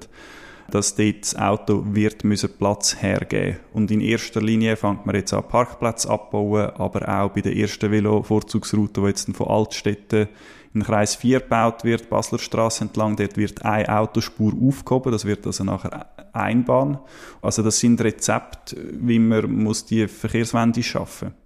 dass 0.73 0.95
dort 0.95 1.21
das 1.21 1.37
Auto 1.37 1.85
wird 1.87 2.25
müssen 2.25 2.51
Platz 2.57 2.97
hergeben 3.01 3.59
Und 3.75 3.91
in 3.91 4.01
erster 4.01 4.41
Linie 4.41 4.77
fängt 4.77 5.05
man 5.05 5.15
jetzt 5.15 5.35
an 5.35 5.47
Parkplätze 5.47 6.09
abbauen, 6.09 6.71
aber 6.77 7.09
auch 7.09 7.31
bei 7.31 7.43
der 7.43 7.55
ersten 7.55 7.91
Velo-Vorzugsroute, 7.91 9.03
die 9.03 9.07
jetzt 9.07 9.37
von 9.37 9.49
Altstädten 9.49 10.29
in 10.73 10.83
Kreis 10.83 11.15
4 11.17 11.41
gebaut 11.41 11.85
wird, 11.85 12.09
Basler 12.09 12.39
Straße 12.39 12.85
entlang, 12.85 13.17
dort 13.17 13.37
wird 13.37 13.63
eine 13.63 14.01
Autospur 14.01 14.55
aufgehoben, 14.67 15.13
das 15.13 15.27
wird 15.27 15.47
also 15.47 15.63
nachher 15.63 16.07
Einbahn. 16.33 16.99
Also 17.43 17.63
das 17.63 17.79
sind 17.79 18.01
Rezepte, 18.01 18.77
wie 18.93 19.19
man 19.19 19.53
muss 19.53 19.85
die 19.85 20.09
Verkehrswende 20.09 20.83
schaffen 20.83 21.29
muss. 21.29 21.42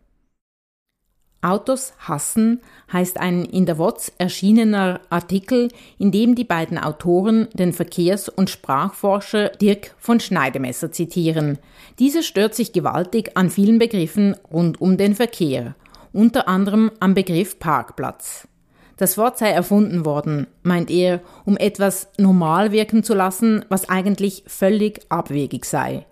Autos 1.46 1.92
hassen 2.00 2.60
heißt 2.92 3.18
ein 3.18 3.44
in 3.44 3.66
der 3.66 3.78
WOTS 3.78 4.12
erschienener 4.18 5.00
Artikel, 5.10 5.68
in 5.96 6.10
dem 6.10 6.34
die 6.34 6.44
beiden 6.44 6.76
Autoren 6.76 7.46
den 7.54 7.72
Verkehrs- 7.72 8.28
und 8.28 8.50
Sprachforscher 8.50 9.50
Dirk 9.50 9.94
von 9.96 10.18
Schneidemesser 10.18 10.90
zitieren. 10.90 11.58
Dieser 12.00 12.22
stört 12.22 12.56
sich 12.56 12.72
gewaltig 12.72 13.36
an 13.36 13.48
vielen 13.48 13.78
Begriffen 13.78 14.34
rund 14.52 14.80
um 14.80 14.96
den 14.96 15.14
Verkehr, 15.14 15.76
unter 16.12 16.48
anderem 16.48 16.90
am 16.98 17.14
Begriff 17.14 17.60
Parkplatz. 17.60 18.48
Das 18.96 19.16
Wort 19.16 19.38
sei 19.38 19.50
erfunden 19.50 20.04
worden, 20.04 20.48
meint 20.64 20.90
er, 20.90 21.20
um 21.44 21.56
etwas 21.56 22.08
normal 22.18 22.72
wirken 22.72 23.04
zu 23.04 23.14
lassen, 23.14 23.64
was 23.68 23.88
eigentlich 23.88 24.42
völlig 24.48 25.02
abwegig 25.10 25.64
sei. 25.64 26.06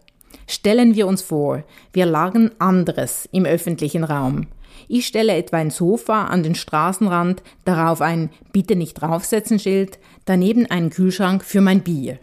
Stellen 0.47 0.95
wir 0.95 1.07
uns 1.07 1.23
vor, 1.23 1.65
wir 1.93 2.07
lagen 2.07 2.51
anderes 2.59 3.29
im 3.33 3.47
öffentlichen 3.47 4.05
Raum. 4.05 4.47
Ich 4.89 5.07
stelle 5.07 5.35
etwa 5.35 5.59
ein 5.59 5.71
Sofa 5.71 6.25
an 6.25 6.43
den 6.43 6.55
Straßenrand, 6.55 7.43
darauf 7.65 8.01
ein 8.01 8.31
Bitte 8.53 8.77
nicht 8.77 8.95
draufsetzen 8.95 9.59
Schild, 9.59 9.99
daneben 10.25 10.67
einen 10.67 10.91
Kühlschrank 10.91 11.45
für 11.45 11.61
mein 11.61 11.83
Bier. 11.83 12.19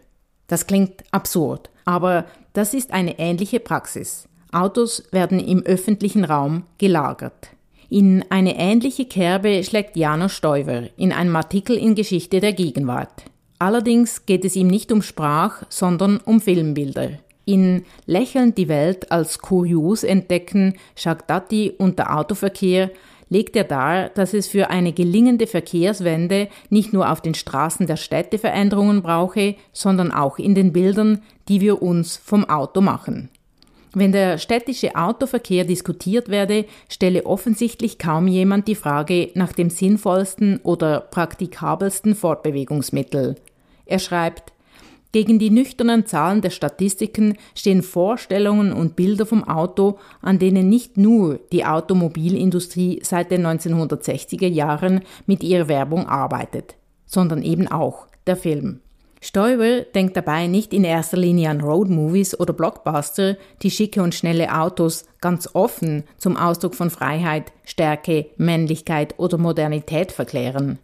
Das 0.48 0.68
klingt 0.68 1.04
absurd, 1.12 1.70
aber 1.86 2.26
das 2.54 2.74
ist 2.74 2.92
eine 2.92 3.20
ähnliche 3.20 3.60
Praxis. 3.60 4.28
Autos 4.52 5.04
werden 5.12 5.40
im 5.40 5.64
öffentlichen 5.64 6.26
Raum 6.26 6.64
gelagert. 6.78 7.52
In 7.90 8.26
eine 8.30 8.58
ähnliche 8.58 9.06
Kerbe 9.06 9.64
schlägt 9.64 9.98
Janos 9.98 10.34
Stoiver 10.34 10.84
in 10.98 11.12
einem 11.12 11.36
Artikel 11.36 11.78
in 11.78 11.96
Geschichte 11.96 12.40
der 12.40 12.54
Gegenwart. 12.54 13.24
Allerdings 13.60 14.26
geht 14.26 14.44
es 14.44 14.56
ihm 14.56 14.68
nicht 14.68 14.92
um 14.92 15.02
Sprach, 15.02 15.64
sondern 15.70 16.18
um 16.18 16.42
Filmbilder. 16.42 17.20
In 17.52 17.84
Lächelnd 18.06 18.58
die 18.58 18.70
Welt 18.70 19.12
als 19.12 19.40
kurios 19.40 20.06
entdecken, 20.06 20.76
Shagdati 20.96 21.74
und 21.78 22.00
der 22.00 22.18
Autoverkehr 22.18 22.92
legt 23.28 23.58
er 23.58 23.66
dar, 23.66 24.08
dass 24.08 24.34
es 24.34 24.48
für 24.48 24.70
eine 24.70 24.94
gelingende 24.94 25.48
Verkehrswende 25.48 26.48
nicht 26.70 26.94
nur 26.94 27.12
auf 27.12 27.20
den 27.20 27.34
Straßen 27.34 27.88
der 27.88 27.98
Städte 27.98 28.38
Veränderungen 28.38 29.02
brauche, 29.02 29.56
sondern 29.74 30.14
auch 30.14 30.40
in 30.40 30.56
den 30.56 30.72
Bildern, 30.72 31.24
die 31.50 31.60
wir 31.60 31.82
uns 31.82 32.16
vom 32.16 32.46
Auto 32.46 32.80
machen. 32.80 33.28
Wenn 33.94 34.14
der 34.14 34.38
städtische 34.38 34.96
Autoverkehr 34.96 35.66
diskutiert 35.66 36.30
werde, 36.30 36.64
stelle 36.88 37.26
offensichtlich 37.26 37.98
kaum 37.98 38.30
jemand 38.30 38.70
die 38.70 38.76
Frage 38.76 39.32
nach 39.34 39.52
dem 39.52 39.70
sinnvollsten 39.70 40.62
oder 40.64 41.02
praktikabelsten 41.02 42.16
Fortbewegungsmittel. 42.16 43.36
Er 43.86 44.00
schreibt, 44.00 44.54
gegen 45.12 45.40
die 45.40 45.50
nüchternen 45.50 46.06
Zahlen 46.06 46.42
der 46.42 46.50
Statistiken 46.50 47.38
stehen 47.56 47.84
Vorstellungen 47.84 48.74
und 48.74 48.96
Bilder 48.96 49.26
vom 49.26 49.44
Auto, 49.44 49.98
an 50.22 50.40
denen 50.40 50.70
nicht 50.70 50.98
nur 50.98 51.40
die 51.52 51.66
Automobilindustrie 51.66 53.02
seit 53.04 53.32
den 53.32 53.46
1960er 53.46 54.48
Jahren 54.48 55.02
mit 55.26 55.44
ihrer 55.44 55.68
Werbung 55.68 56.08
arbeitet, 56.08 56.76
sondern 57.06 57.44
eben 57.44 57.68
auch 57.68 58.08
der 58.28 58.38
Film. 58.38 58.80
Stoiber 59.24 59.82
denkt 59.82 60.18
dabei 60.18 60.48
nicht 60.48 60.74
in 60.74 60.84
erster 60.84 61.18
Linie 61.18 61.52
an 61.52 61.62
Roadmovies 61.62 62.40
oder 62.40 62.54
Blockbuster, 62.54 63.38
die 63.62 63.70
schicke 63.70 64.02
und 64.02 64.16
schnelle 64.16 64.60
Autos 64.60 65.06
ganz 65.22 65.48
offen 65.54 66.06
zum 66.18 66.38
Ausdruck 66.38 66.74
von 66.74 66.90
Freiheit, 66.90 67.52
Stärke, 67.64 68.28
Männlichkeit 68.38 69.14
oder 69.20 69.38
Modernität 69.38 70.12
verklären. 70.12 70.80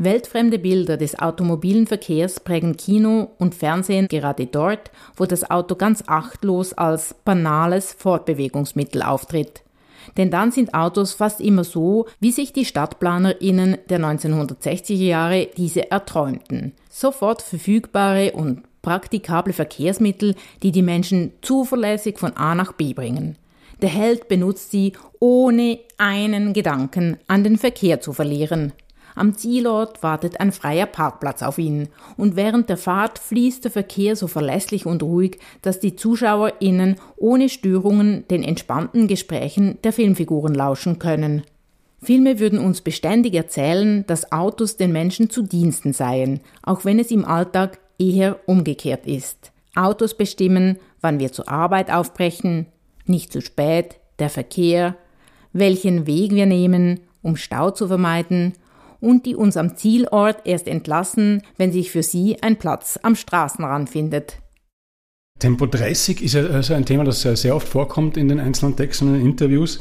Weltfremde 0.00 0.60
Bilder 0.60 0.96
des 0.96 1.18
automobilen 1.18 1.88
Verkehrs 1.88 2.38
prägen 2.38 2.76
Kino 2.76 3.32
und 3.38 3.56
Fernsehen 3.56 4.06
gerade 4.06 4.46
dort, 4.46 4.92
wo 5.16 5.26
das 5.26 5.50
Auto 5.50 5.74
ganz 5.74 6.04
achtlos 6.06 6.72
als 6.72 7.16
banales 7.24 7.94
Fortbewegungsmittel 7.94 9.02
auftritt. 9.02 9.62
Denn 10.16 10.30
dann 10.30 10.52
sind 10.52 10.72
Autos 10.72 11.14
fast 11.14 11.40
immer 11.40 11.64
so, 11.64 12.06
wie 12.20 12.30
sich 12.30 12.52
die 12.52 12.64
StadtplanerInnen 12.64 13.78
der 13.88 13.98
1960er 13.98 14.94
Jahre 14.94 15.48
diese 15.56 15.90
erträumten. 15.90 16.74
Sofort 16.88 17.42
verfügbare 17.42 18.32
und 18.32 18.62
praktikable 18.82 19.52
Verkehrsmittel, 19.52 20.36
die 20.62 20.70
die 20.70 20.82
Menschen 20.82 21.32
zuverlässig 21.42 22.20
von 22.20 22.36
A 22.36 22.54
nach 22.54 22.70
B 22.70 22.94
bringen. 22.94 23.36
Der 23.82 23.88
Held 23.88 24.28
benutzt 24.28 24.70
sie, 24.70 24.92
ohne 25.18 25.80
einen 25.98 26.52
Gedanken 26.52 27.16
an 27.26 27.42
den 27.42 27.58
Verkehr 27.58 28.00
zu 28.00 28.12
verlieren. 28.12 28.72
Am 29.18 29.36
Zielort 29.36 30.04
wartet 30.04 30.38
ein 30.38 30.52
freier 30.52 30.86
Parkplatz 30.86 31.42
auf 31.42 31.58
ihn 31.58 31.88
und 32.16 32.36
während 32.36 32.68
der 32.68 32.76
Fahrt 32.76 33.18
fließt 33.18 33.64
der 33.64 33.72
Verkehr 33.72 34.14
so 34.14 34.28
verlässlich 34.28 34.86
und 34.86 35.02
ruhig, 35.02 35.40
dass 35.60 35.80
die 35.80 35.96
ZuschauerInnen 35.96 36.94
ohne 37.16 37.48
Störungen 37.48 38.28
den 38.28 38.44
entspannten 38.44 39.08
Gesprächen 39.08 39.78
der 39.82 39.92
Filmfiguren 39.92 40.54
lauschen 40.54 41.00
können. 41.00 41.42
Filme 42.00 42.38
würden 42.38 42.60
uns 42.60 42.80
beständig 42.80 43.34
erzählen, 43.34 44.06
dass 44.06 44.30
Autos 44.30 44.76
den 44.76 44.92
Menschen 44.92 45.30
zu 45.30 45.42
Diensten 45.42 45.92
seien, 45.92 46.38
auch 46.62 46.84
wenn 46.84 47.00
es 47.00 47.10
im 47.10 47.24
Alltag 47.24 47.80
eher 47.98 48.38
umgekehrt 48.46 49.04
ist. 49.04 49.50
Autos 49.74 50.14
bestimmen, 50.14 50.78
wann 51.00 51.18
wir 51.18 51.32
zur 51.32 51.48
Arbeit 51.48 51.92
aufbrechen, 51.92 52.66
nicht 53.04 53.32
zu 53.32 53.40
spät, 53.40 53.96
der 54.20 54.30
Verkehr, 54.30 54.94
welchen 55.52 56.06
Weg 56.06 56.30
wir 56.30 56.46
nehmen, 56.46 57.00
um 57.20 57.34
Stau 57.34 57.72
zu 57.72 57.88
vermeiden 57.88 58.52
und 59.00 59.26
die 59.26 59.36
uns 59.36 59.56
am 59.56 59.76
Zielort 59.76 60.38
erst 60.44 60.68
entlassen, 60.68 61.42
wenn 61.56 61.72
sich 61.72 61.90
für 61.90 62.02
sie 62.02 62.42
ein 62.42 62.56
Platz 62.56 62.98
am 63.02 63.14
Straßenrand 63.14 63.90
findet. 63.90 64.38
Tempo 65.38 65.66
30 65.66 66.22
ist 66.22 66.34
ja 66.34 66.44
also 66.46 66.74
ein 66.74 66.84
Thema, 66.84 67.04
das 67.04 67.22
sehr 67.22 67.54
oft 67.54 67.68
vorkommt 67.68 68.16
in 68.16 68.28
den 68.28 68.40
einzelnen 68.40 68.74
Texten 68.76 69.08
und 69.08 69.20
Interviews. 69.20 69.80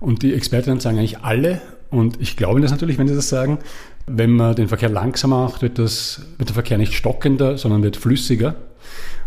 Und 0.00 0.22
die 0.22 0.34
Expertinnen 0.34 0.80
sagen 0.80 0.98
eigentlich 0.98 1.20
alle, 1.20 1.60
und 1.90 2.20
ich 2.20 2.36
glaube 2.36 2.60
das 2.60 2.70
natürlich, 2.70 2.98
wenn 2.98 3.08
sie 3.08 3.14
das 3.14 3.28
sagen, 3.28 3.58
wenn 4.06 4.32
man 4.32 4.54
den 4.54 4.68
Verkehr 4.68 4.90
langsamer 4.90 5.44
macht, 5.44 5.62
wird, 5.62 5.78
das, 5.78 6.22
wird 6.36 6.50
der 6.50 6.54
Verkehr 6.54 6.78
nicht 6.78 6.92
stockender, 6.92 7.56
sondern 7.56 7.82
wird 7.82 7.96
flüssiger. 7.96 8.56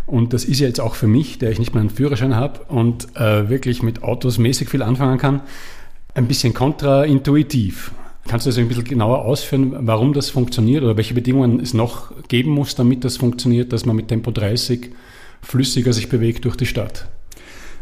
Und 0.06 0.32
das 0.32 0.44
ist 0.44 0.60
ja 0.60 0.66
jetzt 0.66 0.80
auch 0.80 0.94
für 0.94 1.06
mich, 1.06 1.38
der 1.38 1.50
ich 1.50 1.58
nicht 1.58 1.74
mal 1.74 1.80
einen 1.80 1.90
Führerschein 1.90 2.34
habe 2.34 2.60
und 2.68 3.16
äh, 3.16 3.48
wirklich 3.48 3.82
mit 3.82 4.02
Autos 4.02 4.38
mäßig 4.38 4.68
viel 4.68 4.82
anfangen 4.82 5.18
kann, 5.18 5.42
ein 6.14 6.26
bisschen 6.26 6.54
kontraintuitiv. 6.54 7.92
Kannst 8.28 8.46
du 8.46 8.50
das 8.50 8.58
ein 8.58 8.68
bisschen 8.68 8.84
genauer 8.84 9.24
ausführen, 9.24 9.74
warum 9.80 10.12
das 10.12 10.30
funktioniert 10.30 10.84
oder 10.84 10.96
welche 10.96 11.14
Bedingungen 11.14 11.60
es 11.60 11.74
noch 11.74 12.12
geben 12.28 12.52
muss, 12.52 12.74
damit 12.74 13.04
das 13.04 13.16
funktioniert, 13.16 13.72
dass 13.72 13.84
man 13.84 13.96
mit 13.96 14.08
Tempo 14.08 14.30
30 14.30 14.90
flüssiger 15.42 15.92
sich 15.92 16.08
bewegt 16.08 16.44
durch 16.44 16.56
die 16.56 16.66
Stadt? 16.66 17.08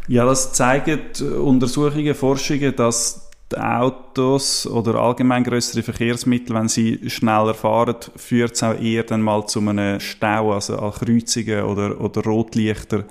Ja, 0.07 0.25
das 0.25 0.53
zeigen 0.53 0.99
Untersuchungen, 1.41 2.15
Forschungen, 2.15 2.75
dass 2.75 3.31
Autos 3.57 4.65
oder 4.65 4.95
allgemein 4.95 5.43
größere 5.43 5.83
Verkehrsmittel, 5.83 6.55
wenn 6.55 6.67
sie 6.67 7.09
schneller 7.09 7.53
fahren, 7.53 7.95
führt 8.15 8.53
es 8.53 8.63
auch 8.63 8.79
eher 8.79 9.03
dann 9.03 9.21
mal 9.21 9.45
zu 9.45 9.59
einem 9.59 9.99
Stau, 9.99 10.53
also 10.53 10.77
an 10.77 10.91
Kreuzungen 10.91 11.63
oder, 11.63 11.99
oder 11.99 12.23
Rotlichter 12.23 13.05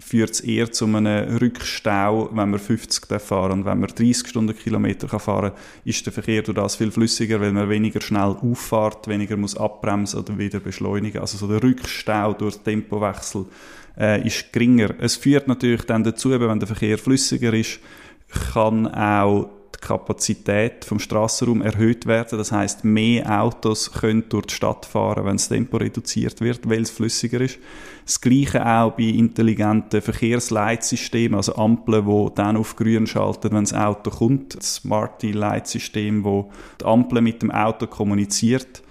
führt 0.00 0.30
es 0.30 0.40
eher 0.40 0.70
zu 0.70 0.86
einem 0.86 1.36
Rückstau, 1.38 2.30
wenn 2.32 2.50
man 2.50 2.60
50 2.60 3.20
fahren 3.20 3.52
Und 3.52 3.64
wenn 3.64 3.80
man 3.80 3.90
30 3.90 4.28
Stundenkilometer 4.28 5.08
fahren 5.18 5.50
kann, 5.50 5.60
ist 5.84 6.06
der 6.06 6.12
Verkehr 6.12 6.42
durch 6.42 6.56
das 6.56 6.76
viel 6.76 6.90
flüssiger, 6.90 7.40
weil 7.40 7.52
man 7.52 7.68
weniger 7.68 8.00
schnell 8.00 8.36
auffährt, 8.40 9.08
weniger 9.08 9.36
muss 9.36 9.56
abbremsen 9.56 10.20
oder 10.20 10.38
wieder 10.38 10.60
beschleunigen. 10.60 11.20
Also 11.20 11.36
so 11.36 11.48
der 11.48 11.62
Rückstau 11.62 12.32
durch 12.32 12.58
Tempowechsel 12.58 13.46
äh, 13.98 14.26
ist 14.26 14.52
geringer. 14.52 14.94
Es 15.00 15.16
führt 15.16 15.48
natürlich 15.48 15.82
dann 15.82 16.04
dazu, 16.04 16.30
wenn 16.30 16.60
der 16.60 16.68
Verkehr 16.68 16.96
flüssiger 16.96 17.52
ist, 17.52 17.80
kann 18.52 18.86
auch 18.86 19.50
die 19.74 19.86
Kapazität 19.86 20.84
vom 20.84 20.98
Straßenraum 20.98 21.62
erhöht 21.62 22.06
werden. 22.06 22.38
Das 22.38 22.52
heißt, 22.52 22.84
mehr 22.84 23.42
Autos 23.42 23.92
können 23.92 24.28
durch 24.28 24.46
die 24.46 24.54
Stadt 24.54 24.86
fahren, 24.86 25.24
wenn 25.24 25.36
das 25.36 25.48
Tempo 25.48 25.76
reduziert 25.76 26.40
wird, 26.40 26.68
weil 26.68 26.82
es 26.82 26.90
flüssiger 26.90 27.40
ist. 27.40 27.58
Das 28.04 28.20
Gleiche 28.20 28.64
auch 28.66 28.92
bei 28.92 29.04
intelligenten 29.04 30.00
Verkehrsleitsystemen, 30.00 31.36
also 31.36 31.54
Ampeln, 31.56 32.06
wo 32.06 32.30
dann 32.30 32.56
auf 32.56 32.76
grün 32.76 33.06
schalten, 33.06 33.52
wenn 33.52 33.64
das 33.64 33.74
Auto 33.74 34.10
kommt. 34.10 34.56
Das 34.56 34.76
Smarty 34.76 35.32
Leitsystem, 35.32 36.24
wo 36.24 36.50
die 36.80 36.84
Ampel 36.84 37.20
mit 37.20 37.42
dem 37.42 37.50
Auto 37.50 37.86
kommuniziert 37.86 38.82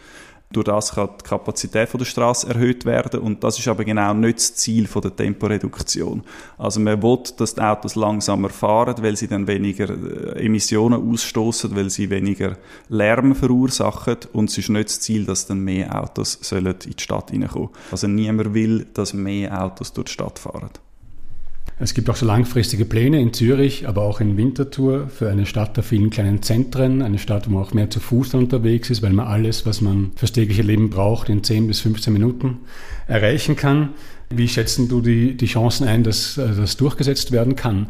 durch 0.51 0.65
das 0.65 0.95
kann 0.95 1.09
die 1.19 1.27
Kapazität 1.27 1.89
der 1.93 2.05
Straße 2.05 2.47
erhöht 2.47 2.85
werden 2.85 3.19
und 3.19 3.43
das 3.43 3.59
ist 3.59 3.67
aber 3.67 3.83
genau 3.83 4.13
nicht 4.13 4.37
das 4.37 4.55
Ziel 4.55 4.87
der 4.87 5.15
Temporeduktion. 5.15 6.23
Also 6.57 6.79
man 6.79 7.03
will, 7.03 7.19
dass 7.37 7.55
die 7.55 7.61
Autos 7.61 7.95
langsamer 7.95 8.49
fahren, 8.49 8.95
weil 9.01 9.17
sie 9.17 9.27
dann 9.27 9.45
weniger 9.45 9.89
äh, 9.89 10.45
Emissionen 10.45 11.11
ausstoßen, 11.11 11.75
weil 11.75 11.89
sie 11.89 12.09
weniger 12.09 12.57
Lärm 12.87 13.35
verursachen 13.35 14.17
und 14.31 14.49
es 14.49 14.57
ist 14.57 14.69
nicht 14.69 14.87
das 14.87 15.01
Ziel, 15.01 15.25
dass 15.25 15.47
dann 15.47 15.59
mehr 15.59 16.01
Autos 16.01 16.39
sollen 16.41 16.67
in 16.67 16.95
die 16.95 17.03
Stadt 17.03 17.31
reinkommen. 17.31 17.69
Also 17.91 18.07
niemand 18.07 18.53
will, 18.53 18.87
dass 18.93 19.13
mehr 19.13 19.61
Autos 19.61 19.91
durch 19.91 20.07
die 20.07 20.13
Stadt 20.13 20.39
fahren. 20.39 20.69
Es 21.79 21.93
gibt 21.93 22.09
auch 22.09 22.15
so 22.15 22.25
langfristige 22.25 22.85
Pläne 22.85 23.21
in 23.21 23.33
Zürich, 23.33 23.87
aber 23.87 24.01
auch 24.01 24.19
in 24.19 24.35
Winterthur 24.35 25.09
für 25.09 25.29
eine 25.29 25.45
Stadt 25.45 25.77
der 25.77 25.83
vielen 25.83 26.09
kleinen 26.09 26.41
Zentren, 26.41 27.03
eine 27.03 27.19
Stadt, 27.19 27.47
wo 27.47 27.53
man 27.53 27.63
auch 27.63 27.73
mehr 27.73 27.91
zu 27.91 27.99
Fuß 27.99 28.33
unterwegs 28.33 28.89
ist, 28.89 29.03
weil 29.03 29.13
man 29.13 29.27
alles, 29.27 29.67
was 29.67 29.81
man 29.81 30.11
fürs 30.15 30.31
tägliche 30.31 30.63
Leben 30.63 30.89
braucht, 30.89 31.29
in 31.29 31.43
10 31.43 31.67
bis 31.67 31.81
15 31.81 32.11
Minuten 32.11 32.61
erreichen 33.05 33.55
kann. 33.55 33.89
Wie 34.31 34.47
schätzen 34.47 34.89
du 34.89 35.01
die, 35.01 35.37
die 35.37 35.45
Chancen 35.45 35.87
ein, 35.87 36.03
dass 36.03 36.39
äh, 36.39 36.55
das 36.55 36.77
durchgesetzt 36.77 37.31
werden 37.31 37.55
kann? 37.55 37.87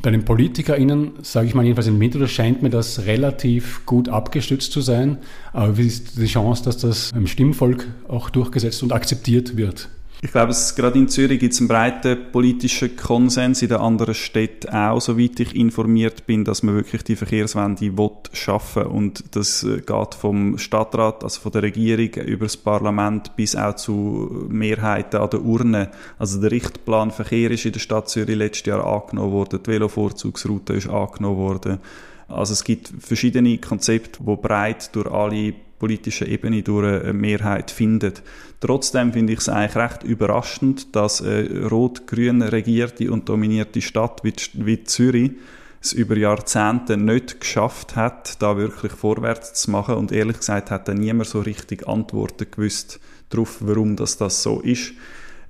Bei 0.00 0.12
den 0.12 0.24
PolitikerInnen, 0.24 1.14
sage 1.22 1.48
ich 1.48 1.54
mal 1.54 1.64
jedenfalls 1.64 1.88
in 1.88 1.98
Winterthur, 1.98 2.28
scheint 2.28 2.62
mir 2.62 2.70
das 2.70 3.06
relativ 3.06 3.84
gut 3.84 4.08
abgestützt 4.08 4.70
zu 4.70 4.80
sein. 4.80 5.18
Aber 5.52 5.76
wie 5.76 5.88
ist 5.88 6.18
die 6.18 6.26
Chance, 6.26 6.62
dass 6.62 6.78
das 6.78 7.10
im 7.10 7.26
Stimmvolk 7.26 7.88
auch 8.06 8.30
durchgesetzt 8.30 8.84
und 8.84 8.92
akzeptiert 8.92 9.56
wird? 9.56 9.88
Ich 10.20 10.32
glaube, 10.32 10.50
es, 10.50 10.74
gerade 10.74 10.98
in 10.98 11.06
Zürich 11.06 11.38
gibt 11.38 11.52
es 11.52 11.60
einen 11.60 11.68
breiten 11.68 12.32
politischen 12.32 12.96
Konsens, 12.96 13.62
in 13.62 13.68
den 13.68 13.78
anderen 13.78 14.14
Städten 14.14 14.74
auch, 14.74 15.00
soweit 15.00 15.38
ich 15.38 15.54
informiert 15.54 16.26
bin, 16.26 16.44
dass 16.44 16.64
man 16.64 16.74
wirklich 16.74 17.04
die 17.04 17.14
Verkehrswende 17.14 17.96
will 17.96 18.10
schaffen 18.32 18.86
Und 18.86 19.36
das 19.36 19.62
äh, 19.62 19.80
geht 19.80 20.14
vom 20.16 20.58
Stadtrat, 20.58 21.22
also 21.22 21.40
von 21.40 21.52
der 21.52 21.62
Regierung, 21.62 22.24
über 22.24 22.46
das 22.46 22.56
Parlament 22.56 23.36
bis 23.36 23.54
auch 23.54 23.76
zu 23.76 24.46
Mehrheiten 24.48 25.20
an 25.20 25.30
der 25.30 25.42
Urne. 25.42 25.90
Also 26.18 26.40
der 26.40 26.50
Richtplan 26.50 27.12
Verkehr 27.12 27.52
ist 27.52 27.64
in 27.64 27.72
der 27.72 27.80
Stadt 27.80 28.08
Zürich 28.08 28.36
letztes 28.36 28.66
Jahr 28.66 28.84
angenommen 28.84 29.30
worden, 29.30 29.60
die 29.64 29.70
Velovorzugsroute 29.70 30.72
ist 30.72 30.88
angenommen 30.88 31.38
worden. 31.38 31.78
Also 32.26 32.54
es 32.54 32.64
gibt 32.64 32.92
verschiedene 32.98 33.56
Konzepte, 33.58 34.18
die 34.20 34.36
breit 34.36 34.94
durch 34.96 35.10
alle 35.12 35.54
politischen 35.78 36.28
Ebene 36.28 36.62
durch 36.62 36.86
eine 36.86 37.12
Mehrheit 37.12 37.70
findet. 37.70 38.22
Trotzdem 38.60 39.12
finde 39.12 39.32
ich 39.32 39.40
es 39.40 39.48
eigentlich 39.48 39.76
recht 39.76 40.02
überraschend, 40.02 40.94
dass 40.96 41.22
eine 41.22 41.66
rot-grün 41.66 42.42
regierte 42.42 43.10
und 43.10 43.28
dominierte 43.28 43.80
Stadt 43.80 44.22
wie, 44.24 44.34
wie 44.54 44.84
Zürich 44.84 45.32
es 45.80 45.92
über 45.92 46.16
Jahrzehnte 46.16 46.96
nicht 46.96 47.40
geschafft 47.40 47.94
hat, 47.94 48.42
da 48.42 48.56
wirklich 48.56 48.92
vorwärts 48.92 49.54
zu 49.54 49.70
machen. 49.70 49.94
Und 49.94 50.10
ehrlich 50.10 50.38
gesagt 50.38 50.70
hat 50.70 50.88
dann 50.88 50.98
niemand 50.98 51.28
so 51.28 51.40
richtig 51.40 51.86
Antworten 51.86 52.50
gewusst 52.50 52.98
darauf, 53.28 53.58
warum 53.60 53.94
das, 53.96 54.16
das 54.16 54.42
so 54.42 54.60
ist. 54.60 54.92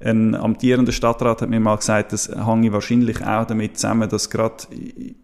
Ein 0.00 0.34
amtierender 0.34 0.92
Stadtrat 0.92 1.42
hat 1.42 1.50
mir 1.50 1.58
mal 1.58 1.76
gesagt, 1.76 2.12
das 2.12 2.28
hänge 2.28 2.72
wahrscheinlich 2.72 3.24
auch 3.24 3.46
damit 3.46 3.78
zusammen, 3.78 4.08
dass 4.08 4.30
gerade 4.30 4.64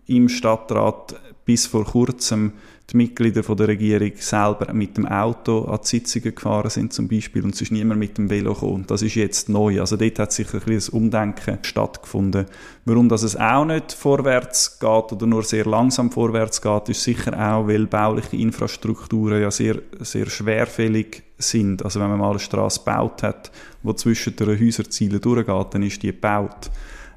im 0.06 0.28
Stadtrat 0.28 1.14
bis 1.44 1.66
vor 1.66 1.84
kurzem 1.84 2.52
die 2.90 2.98
Mitglieder 2.98 3.42
von 3.42 3.56
der 3.56 3.68
Regierung 3.68 4.12
selber 4.16 4.72
mit 4.74 4.98
dem 4.98 5.06
Auto 5.06 5.64
an 5.64 5.80
die 5.82 5.88
Sitzungen 5.88 6.34
gefahren 6.34 6.68
sind 6.68 6.92
zum 6.92 7.08
Beispiel 7.08 7.42
und 7.42 7.54
es 7.54 7.62
ist 7.62 7.72
niemand 7.72 7.98
mit 7.98 8.18
dem 8.18 8.28
Velo 8.28 8.52
gekommen. 8.52 8.84
Das 8.86 9.00
ist 9.00 9.14
jetzt 9.14 9.48
neu. 9.48 9.80
Also 9.80 9.96
dort 9.96 10.18
hat 10.18 10.32
sicher 10.32 10.58
ein 10.58 10.64
bisschen 10.66 10.94
Umdenken 10.94 11.58
stattgefunden. 11.62 12.44
Warum 12.84 13.08
dass 13.08 13.22
es 13.22 13.36
auch 13.36 13.64
nicht 13.64 13.92
vorwärts 13.92 14.78
geht 14.78 15.12
oder 15.12 15.26
nur 15.26 15.42
sehr 15.44 15.64
langsam 15.64 16.10
vorwärts 16.10 16.60
geht, 16.60 16.90
ist 16.90 17.02
sicher 17.02 17.32
auch, 17.32 17.66
weil 17.68 17.86
bauliche 17.86 18.36
Infrastrukturen 18.36 19.40
ja 19.40 19.50
sehr, 19.50 19.80
sehr 20.00 20.26
schwerfällig 20.26 21.22
sind. 21.38 21.82
Also 21.84 22.00
wenn 22.00 22.10
man 22.10 22.18
mal 22.18 22.30
eine 22.30 22.38
Straße 22.38 22.80
gebaut 22.80 23.22
hat, 23.22 23.50
wo 23.82 23.94
zwischen 23.94 24.36
den 24.36 24.60
Häuserzielen 24.60 25.20
durchgeht, 25.22 25.66
dann 25.70 25.82
ist 25.82 26.02
die 26.02 26.08
gebaut. 26.08 26.70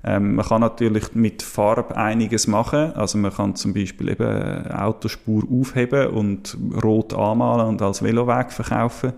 Ähm, 0.04 0.36
man 0.36 0.46
kann 0.46 0.62
natürlich 0.62 1.16
mit 1.16 1.42
Farbe 1.42 1.96
einiges 1.96 2.48
machen. 2.48 2.94
Also 2.94 3.18
man 3.18 3.34
kann 3.34 3.56
zum 3.56 3.74
Beispiel 3.74 4.10
eben 4.10 4.68
Autospur 4.68 5.44
aufheben 5.51 6.08
und 6.08 6.58
rot 6.84 7.13
anmalen 7.13 7.68
und 7.68 7.82
als 7.82 8.04
Veloweg 8.04 8.51
verkaufen. 8.51 9.13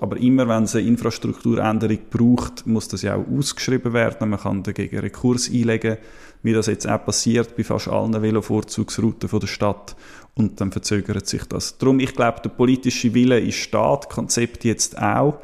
Aber 0.00 0.16
immer 0.16 0.48
wenn 0.48 0.64
es 0.64 0.74
eine 0.74 0.86
Infrastrukturänderung 0.86 1.98
braucht, 2.10 2.66
muss 2.66 2.88
das 2.88 3.02
ja 3.02 3.14
auch 3.14 3.26
ausgeschrieben 3.26 3.92
werden. 3.92 4.28
Man 4.28 4.40
kann 4.40 4.62
dagegen 4.62 4.98
Rekurs 4.98 5.48
einlegen, 5.50 5.98
wie 6.42 6.52
das 6.52 6.66
jetzt 6.66 6.86
auch 6.86 7.04
passiert 7.04 7.56
bei 7.56 7.64
fast 7.64 7.88
allen 7.88 8.20
Velovorzugsrouten 8.20 9.30
der 9.40 9.46
Stadt. 9.46 9.96
Und 10.34 10.60
dann 10.60 10.72
verzögert 10.72 11.26
sich 11.26 11.44
das. 11.44 11.78
Darum, 11.78 12.00
ich 12.00 12.14
glaube, 12.14 12.40
der 12.42 12.50
politische 12.50 13.14
Wille 13.14 13.38
ist 13.38 13.72
da, 13.72 13.96
das 13.96 14.08
Konzept 14.08 14.64
jetzt 14.64 15.00
auch 15.00 15.38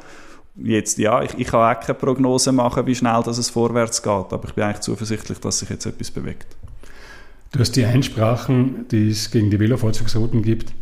jetzt, 0.63 0.97
ja, 0.97 1.21
ich, 1.21 1.37
ich 1.37 1.47
kann 1.47 1.75
auch 1.75 1.79
keine 1.79 1.95
Prognose 1.95 2.51
machen, 2.51 2.85
wie 2.85 2.95
schnell 2.95 3.21
das 3.23 3.37
es 3.37 3.49
vorwärts 3.49 4.01
geht, 4.01 4.11
aber 4.11 4.43
ich 4.47 4.53
bin 4.53 4.63
eigentlich 4.63 4.81
zuversichtlich, 4.81 5.39
dass 5.39 5.59
sich 5.59 5.69
jetzt 5.69 5.85
etwas 5.85 6.11
bewegt. 6.11 6.47
Du 7.51 7.59
hast 7.59 7.75
die 7.75 7.85
Einsprachen, 7.85 8.85
die 8.91 9.09
es 9.09 9.29
gegen 9.29 9.49
die 9.49 9.59
Velovorzugsrouten 9.59 10.41
gibt, 10.41 10.73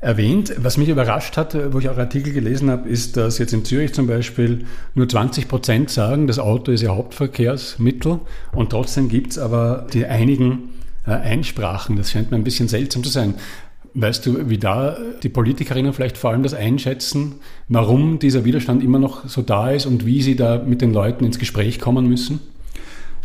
erwähnt. 0.00 0.52
Was 0.58 0.76
mich 0.76 0.88
überrascht 0.88 1.36
hat, 1.36 1.56
wo 1.72 1.78
ich 1.78 1.88
auch 1.88 1.96
Artikel 1.96 2.32
gelesen 2.32 2.70
habe, 2.70 2.88
ist, 2.88 3.16
dass 3.16 3.38
jetzt 3.38 3.52
in 3.52 3.64
Zürich 3.64 3.94
zum 3.94 4.06
Beispiel 4.06 4.64
nur 4.94 5.08
20 5.08 5.48
Prozent 5.48 5.90
sagen, 5.90 6.26
das 6.26 6.38
Auto 6.38 6.72
ist 6.72 6.82
ihr 6.82 6.94
Hauptverkehrsmittel 6.94 8.20
und 8.52 8.70
trotzdem 8.70 9.08
gibt 9.08 9.32
es 9.32 9.38
aber 9.38 9.86
die 9.92 10.06
einigen 10.06 10.70
äh, 11.06 11.10
Einsprachen. 11.12 11.96
Das 11.96 12.10
scheint 12.10 12.30
mir 12.30 12.36
ein 12.36 12.44
bisschen 12.44 12.68
seltsam 12.68 13.02
zu 13.02 13.10
sein. 13.10 13.34
Weißt 14.00 14.24
du, 14.26 14.48
wie 14.48 14.58
da 14.58 14.96
die 15.24 15.28
Politikerinnen 15.28 15.92
vielleicht 15.92 16.18
vor 16.18 16.30
allem 16.30 16.44
das 16.44 16.54
einschätzen, 16.54 17.40
warum 17.66 18.20
dieser 18.20 18.44
Widerstand 18.44 18.84
immer 18.84 19.00
noch 19.00 19.28
so 19.28 19.42
da 19.42 19.72
ist 19.72 19.86
und 19.86 20.06
wie 20.06 20.22
sie 20.22 20.36
da 20.36 20.62
mit 20.64 20.82
den 20.82 20.92
Leuten 20.92 21.24
ins 21.24 21.40
Gespräch 21.40 21.80
kommen 21.80 22.08
müssen? 22.08 22.38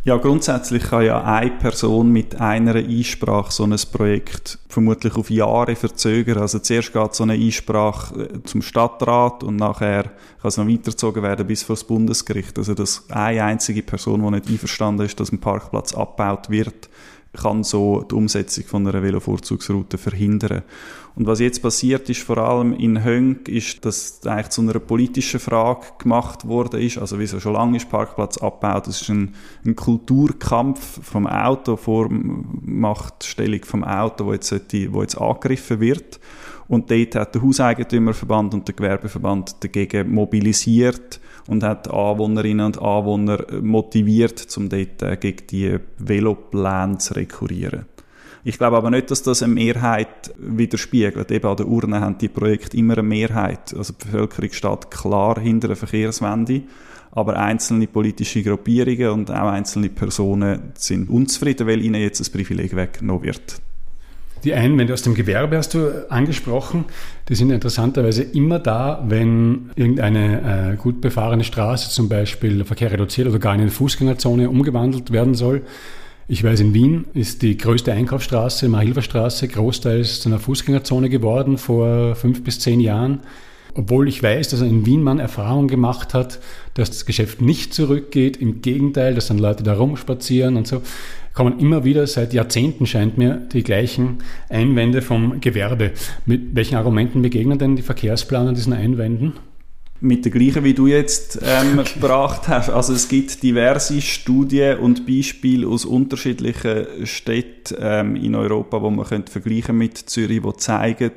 Ja, 0.04 0.18
grundsätzlich 0.18 0.84
kann 0.84 1.06
ja 1.06 1.24
eine 1.24 1.52
Person 1.52 2.12
mit 2.12 2.42
einer 2.42 2.74
Einsprache 2.74 3.52
so 3.52 3.64
ein 3.66 3.76
Projekt 3.92 4.58
vermutlich 4.68 5.16
auf 5.16 5.30
Jahre 5.30 5.76
verzögern. 5.76 6.40
Also 6.40 6.58
zuerst 6.58 6.92
geht 6.92 7.14
so 7.14 7.24
eine 7.24 7.34
Einsprache 7.34 8.24
äh, 8.24 8.44
zum 8.44 8.64
Stadtrat 8.64 9.44
und 9.44 9.58
nachher 9.58 10.04
kann 10.04 10.50
es 10.50 10.58
noch 10.58 10.68
weitergezogen 10.68 11.22
werden 11.22 11.46
bis 11.46 11.62
vor 11.62 11.76
das 11.76 11.84
Bundesgericht. 11.84 12.58
Also 12.58 12.74
dass 12.74 13.06
eine 13.12 13.44
einzige 13.44 13.84
Person, 13.84 14.24
die 14.24 14.32
nicht 14.32 14.50
einverstanden 14.50 15.06
ist, 15.06 15.20
dass 15.20 15.32
ein 15.32 15.40
Parkplatz 15.40 15.94
abgebaut 15.94 16.50
wird, 16.50 16.90
kann 17.42 17.64
so 17.64 18.04
die 18.04 18.16
Umsetzung 18.16 18.66
von 18.66 18.88
einer 18.88 19.02
Velovorzugsroute 19.02 19.98
verhindern. 19.98 20.62
Und 21.16 21.28
was 21.28 21.40
jetzt 21.40 21.62
passiert 21.62 22.10
ist, 22.10 22.22
vor 22.22 22.38
allem 22.38 22.74
in 22.74 23.04
Hönk, 23.04 23.48
ist, 23.48 23.86
dass 23.86 24.26
eigentlich 24.26 24.50
zu 24.50 24.62
einer 24.62 24.80
politischen 24.80 25.40
Frage 25.40 25.86
gemacht 26.00 26.48
worden 26.48 26.80
ist. 26.80 26.98
Also 26.98 27.20
wieso 27.20 27.40
schon 27.40 27.54
lange 27.54 27.78
ist 27.78 27.90
Parkplatz 27.90 28.38
abgebaut? 28.38 28.88
Das 28.88 29.02
ist 29.02 29.10
ein, 29.10 29.36
ein 29.66 29.76
Kulturkampf 29.76 31.00
vom 31.04 31.28
Auto 31.28 31.76
vor 31.76 32.08
Machtstellung 32.10 33.64
vom 33.64 33.84
Auto, 33.84 34.26
wo 34.26 34.34
jetzt, 34.34 34.52
wo 34.92 35.02
jetzt 35.02 35.18
angegriffen 35.18 35.80
wird. 35.80 36.20
Und 36.68 36.90
dort 36.90 37.16
hat 37.16 37.36
der 37.36 37.42
Hauseigentümerverband 37.42 38.54
und 38.54 38.68
der 38.68 38.76
Gewerbeverband 38.76 39.64
dagegen 39.64 40.12
mobilisiert 40.14 41.20
und 41.48 41.64
hat 41.64 41.90
Anwohnerinnen 41.90 42.66
und 42.66 42.82
Anwohner 42.82 43.46
motiviert, 43.62 44.48
um 44.58 44.70
dort 44.70 45.02
äh, 45.02 45.18
gegen 45.18 45.48
die 45.48 45.78
Velopläne 45.98 46.98
zu 46.98 47.16
rekurrieren. 47.16 47.86
Ich 48.46 48.58
glaube 48.58 48.78
aber 48.78 48.90
nicht, 48.90 49.10
dass 49.10 49.24
das 49.24 49.42
eine 49.42 49.54
Mehrheit 49.54 50.34
widerspiegelt. 50.38 51.32
Eben 51.32 51.48
an 51.48 51.56
der 51.56 51.68
Urne 51.68 52.02
haben 52.02 52.18
die 52.18 52.28
Projekte 52.28 52.76
immer 52.76 52.98
eine 52.98 53.04
Mehrheit. 53.04 53.74
Also 53.76 53.94
die 53.94 54.06
Bevölkerung 54.06 54.52
steht 54.52 54.92
klar 54.92 55.40
hinter 55.40 55.70
der 55.70 55.78
Verkehrswende. 55.78 56.64
Aber 57.12 57.38
einzelne 57.38 57.88
politische 57.88 58.44
Gruppierungen 58.44 59.10
und 59.12 59.32
auch 59.32 59.48
einzelne 59.48 59.90
Personen 59.90 60.74
sind 60.74 61.10
unzufrieden, 61.10 61.68
weil 61.68 61.82
ihnen 61.82 62.02
jetzt 62.02 62.20
das 62.20 62.30
Privileg 62.30 62.76
weggenommen 62.76 63.24
wird. 63.24 63.62
Die 64.44 64.54
Einwände 64.54 64.92
aus 64.94 65.04
dem 65.04 65.14
Gewerbe 65.14 65.58
hast 65.58 65.74
du 65.74 66.10
angesprochen. 66.12 66.86
Die 67.30 67.36
sind 67.36 67.50
interessanterweise 67.50 68.24
immer 68.24 68.60
da, 68.60 69.04
wenn 69.08 69.72
irgendeine 69.76 70.74
äh, 70.74 70.76
gut 70.76 71.00
befahrene 71.00 71.46
Straße 71.46 71.90
zum 71.90 72.10
Beispiel 72.10 72.66
Verkehr 72.66 72.92
reduziert 72.92 73.30
oder 73.30 73.40
gar 73.40 73.56
in 73.56 73.62
eine 73.62 73.72
Fußgängerzone 73.72 74.50
umgewandelt 74.50 75.12
werden 75.12 75.34
soll. 75.34 75.62
Ich 76.28 76.44
weiß, 76.44 76.60
in 76.60 76.74
Wien 76.74 77.06
ist 77.14 77.42
die 77.42 77.58
größte 77.58 77.94
Einkaufsstraße, 77.94 78.68
Mahilferstraße, 78.68 79.48
großteils 79.48 80.20
zu 80.20 80.30
einer 80.30 80.40
Fußgängerzone 80.40 81.10
geworden 81.10 81.58
vor 81.58 82.16
fünf 82.16 82.44
bis 82.44 82.60
zehn 82.60 82.82
Jahren. 82.82 83.22
Obwohl 83.76 84.08
ich 84.08 84.22
weiß, 84.22 84.50
dass 84.50 84.62
in 84.62 84.86
Wien 84.86 85.02
man 85.02 85.20
Erfahrung 85.20 85.68
gemacht 85.68 86.14
hat, 86.14 86.40
dass 86.76 86.90
das 86.90 87.06
Geschäft 87.06 87.42
nicht 87.42 87.74
zurückgeht, 87.74 88.38
im 88.38 88.62
Gegenteil, 88.62 89.16
dass 89.16 89.28
dann 89.28 89.40
Leute 89.40 89.64
da 89.64 89.74
rumspazieren 89.74 90.58
und 90.58 90.68
so 90.68 90.82
kommen 91.34 91.60
immer 91.60 91.84
wieder 91.84 92.06
seit 92.06 92.34
Jahrzehnten, 92.34 92.86
scheint 92.86 93.18
mir, 93.18 93.42
die 93.52 93.64
gleichen 93.64 94.20
Einwände 94.50 95.02
vom 95.02 95.42
Gewerbe. 95.42 95.92
Mit 96.26 96.56
welchen 96.56 96.76
Argumenten 96.76 97.22
begegnen 97.22 97.58
denn 97.58 97.76
die 97.76 97.82
Verkehrsplaner 97.82 98.54
diesen 98.54 98.74
Einwänden? 98.74 99.34
mit 100.04 100.26
der 100.26 100.34
gleichen, 100.34 100.66
wie 100.66 100.74
du 100.74 100.86
jetzt 100.86 101.40
ähm, 101.42 101.80
okay. 101.80 101.94
gebracht 101.94 102.50
hast. 102.50 102.70
Also 102.70 102.94
es 102.94 103.08
gibt 103.08 103.42
diverse 103.42 104.02
Studien 104.02 104.80
und 104.80 105.08
Beispiele 105.08 105.66
aus 105.66 105.86
unterschiedlichen 105.86 107.06
Städten 107.06 107.76
ähm, 107.80 108.16
in 108.18 108.36
Europa, 108.36 108.82
wo 108.82 108.90
man 108.90 109.06
könnte 109.06 109.32
vergleichen 109.32 109.78
mit 109.78 109.98
Zürich, 109.98 110.44
wo 110.44 110.52
zeigen, 110.52 111.12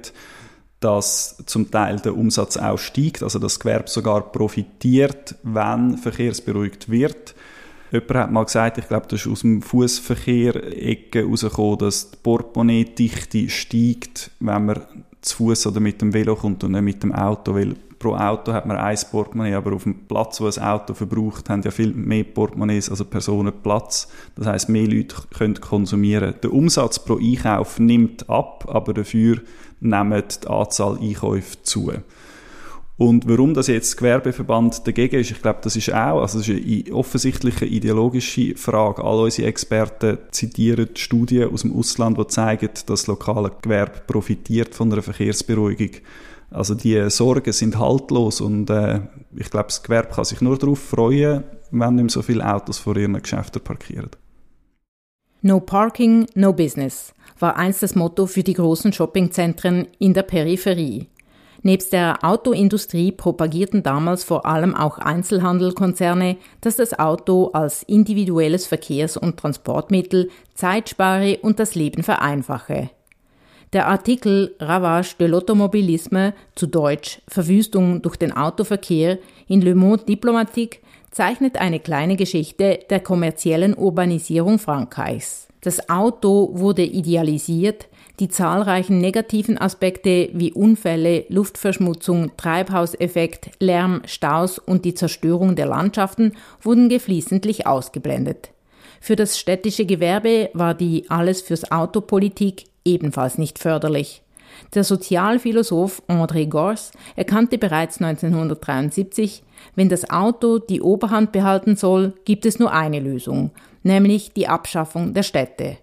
dass 0.81 1.43
zum 1.47 1.71
Teil 1.71 2.01
der 2.01 2.17
Umsatz 2.17 2.57
auch 2.57 2.79
steigt, 2.79 3.23
also 3.23 3.39
das 3.39 3.59
Gewerbe 3.59 3.89
sogar 3.89 4.33
profitiert, 4.33 5.35
wenn 5.43 5.97
verkehrsberuhigt 5.97 6.91
wird. 6.91 7.35
Jemand 7.93 8.15
hat 8.15 8.33
mal 8.33 8.45
gesagt, 8.45 8.79
ich 8.79 8.89
glaube, 8.89 9.07
das 9.09 9.21
ist 9.21 9.29
aus 9.29 9.41
dem 9.41 9.63
Fußverkehr-Ecke 9.63 11.21
herausgekommen, 11.21 11.79
dass 11.79 12.11
die 12.11 12.17
Portemonnaie-Dichte 12.23 13.49
steigt, 13.49 14.31
wenn 14.41 14.67
man 14.67 14.83
zu 15.23 15.37
Fuß 15.37 15.69
oder 15.69 15.81
mit 15.81 16.01
dem 16.01 16.13
Velo 16.13 16.37
kommt 16.37 16.63
und 16.65 16.73
nicht 16.73 16.83
mit 16.83 17.03
dem 17.03 17.13
Auto, 17.13 17.55
weil 17.55 17.75
pro 17.99 18.15
Auto 18.15 18.53
hat 18.53 18.67
man 18.67 18.77
ein 18.77 18.99
Portemonnaie, 19.11 19.55
aber 19.55 19.75
auf 19.75 19.85
dem 19.85 20.07
Platz, 20.07 20.41
wo 20.41 20.47
ein 20.47 20.59
Auto 20.59 20.95
verbraucht, 20.95 21.49
haben 21.49 21.63
ja 21.63 21.71
viel 21.71 21.93
mehr 21.93 22.25
Portemonnaies, 22.25 22.91
also 22.91 23.05
Personen 23.05 23.53
Platz. 23.63 24.09
Das 24.35 24.47
heißt, 24.47 24.69
mehr 24.69 24.87
Leute 24.87 25.17
können 25.37 25.61
konsumieren. 25.61 26.35
Der 26.43 26.53
Umsatz 26.53 26.99
pro 26.99 27.19
Einkauf 27.19 27.79
nimmt 27.79 28.29
ab, 28.29 28.67
aber 28.69 28.95
dafür 28.95 29.41
nimmt 29.81 30.45
die 30.45 30.49
Anzahl 30.49 30.99
Einkäufe 30.99 31.63
zu. 31.63 31.93
Und 32.99 33.29
warum 33.29 33.53
das 33.53 33.67
jetzt 33.67 33.99
Gewerbeverband 33.99 34.87
dagegen 34.87 35.21
ist, 35.21 35.31
ich 35.31 35.43
glaube, 35.43 35.59
das 35.63 35.77
ist 35.77 35.93
auch, 35.93 36.23
also 36.23 36.39
das 36.39 36.49
ist 36.49 36.57
eine 36.57 36.95
offensichtliche 36.95 37.67
ideologische 37.67 38.57
Frage. 38.57 39.05
All 39.05 39.19
unsere 39.19 39.49
Experten 39.49 40.17
zitieren 40.31 40.89
Studien 40.95 41.53
aus 41.53 41.61
dem 41.61 41.77
Ausland, 41.77 42.17
die 42.19 42.27
zeigen, 42.29 42.71
dass 42.73 42.87
das 42.87 43.07
lokale 43.07 43.53
Gewerbe 43.61 44.01
profitiert 44.07 44.75
von 44.75 44.91
einer 44.91 45.03
Verkehrsberuhigung. 45.03 45.91
Also 46.51 46.75
die 46.75 47.11
Sorgen 47.11 47.53
sind 47.53 47.79
haltlos 47.79 48.41
und 48.41 48.71
äh, 48.71 49.01
ich 49.35 49.51
glaube, 49.51 49.67
das 49.67 49.83
Gewerbe 49.83 50.09
kann 50.15 50.25
sich 50.25 50.41
nur 50.41 50.57
darauf 50.57 50.79
freuen, 50.79 51.45
wenn 51.71 51.97
nicht 51.97 52.11
so 52.13 52.23
viele 52.23 52.47
Autos 52.47 52.79
vor 52.79 52.97
ihren 52.97 53.21
Geschäften 53.21 53.63
parkieren. 53.63 54.11
No 55.43 55.61
Parking, 55.61 56.27
no 56.35 56.53
Business 56.53 57.13
war 57.39 57.57
einst 57.57 57.83
das 57.83 57.95
Motto 57.95 58.27
für 58.27 58.43
die 58.43 58.55
großen 58.55 58.93
Shoppingzentren 58.93 59.89
in 59.99 60.15
der 60.15 60.23
Peripherie. 60.23 61.09
Nebst 61.63 61.93
der 61.93 62.23
Autoindustrie 62.23 63.13
propagierten 63.13 63.83
damals 63.83 64.23
vor 64.23 64.47
allem 64.47 64.75
auch 64.75 64.99
Einzelhandelkonzerne, 64.99 66.37
dass 66.61 66.77
das 66.77 66.99
Auto 66.99 67.51
als 67.53 67.83
individuelles 67.83 68.67
Verkehrs- 68.67 69.17
und 69.17 69.37
Transportmittel 69.37 70.31
Zeit 70.55 70.89
spare 70.89 71.39
und 71.43 71.59
das 71.59 71.75
Leben 71.75 72.03
vereinfache. 72.03 72.91
Der 73.77 73.89
Artikel 73.89 74.55
Ravage 74.59 75.17
de 75.21 75.29
l'automobilisme, 75.29 76.33
zu 76.55 76.67
Deutsch 76.67 77.21
Verwüstung 77.29 78.01
durch 78.01 78.17
den 78.17 78.33
Autoverkehr 78.33 79.19
in 79.49 79.61
Le 79.61 79.75
Monde 79.75 80.07
Diplomatique 80.07 80.81
zeichnet 81.11 81.59
eine 81.59 81.79
kleine 81.79 82.17
Geschichte 82.17 82.79
der 82.89 83.01
kommerziellen 83.01 83.77
Urbanisierung 83.77 84.59
Frankreichs. 84.59 85.49
Das 85.61 85.91
Auto 85.91 86.53
wurde 86.55 86.85
idealisiert, 86.85 87.87
die 88.19 88.29
zahlreichen 88.29 88.97
negativen 88.97 89.59
Aspekte 89.59 90.31
wie 90.33 90.55
Unfälle, 90.55 91.27
Luftverschmutzung, 91.29 92.35
Treibhauseffekt, 92.39 93.51
Lärm, 93.61 94.01
Staus 94.07 94.59
und 94.59 94.87
die 94.87 94.95
Zerstörung 94.95 95.55
der 95.55 95.67
Landschaften 95.67 96.33
wurden 96.63 96.89
geflissentlich 96.89 97.67
ausgeblendet. 97.67 98.53
Für 99.03 99.17
das 99.17 99.39
städtische 99.39 99.85
Gewerbe 99.85 100.49
war 100.55 100.73
die 100.73 101.11
Alles 101.11 101.43
fürs 101.43 101.71
Auto 101.71 102.01
Politik 102.01 102.65
ebenfalls 102.87 103.39
nicht 103.39 103.59
förderlich. 103.59 104.23
Der 104.75 104.85
Sozialphilosoph 104.85 106.03
André 106.09 106.47
Gors 106.47 106.93
erkannte 107.15 107.59
bereits 107.59 108.01
1973, 108.01 109.43
wenn 109.75 109.89
das 109.89 110.11
Auto 110.11 110.59
die 110.59 110.81
Oberhand 110.81 111.33
behalten 111.33 111.77
soll, 111.77 112.15
gibt 112.25 112.47
es 112.47 112.59
nur 112.59 112.73
eine 112.73 113.01
Lösung, 113.01 113.51
nämlich 113.83 114.33
die 114.33 114.49
Abschaffung 114.49 115.13
der 115.15 115.23
Städte. 115.23 115.79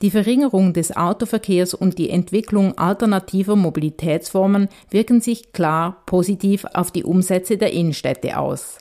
Die 0.00 0.10
Verringerung 0.10 0.74
des 0.74 0.96
Autoverkehrs 0.96 1.74
und 1.74 1.98
die 1.98 2.10
Entwicklung 2.10 2.78
alternativer 2.78 3.56
Mobilitätsformen 3.56 4.68
wirken 4.90 5.20
sich 5.20 5.52
klar 5.52 6.02
positiv 6.06 6.64
auf 6.72 6.92
die 6.92 7.02
Umsätze 7.02 7.56
der 7.56 7.72
Innenstädte 7.72 8.38
aus. 8.38 8.78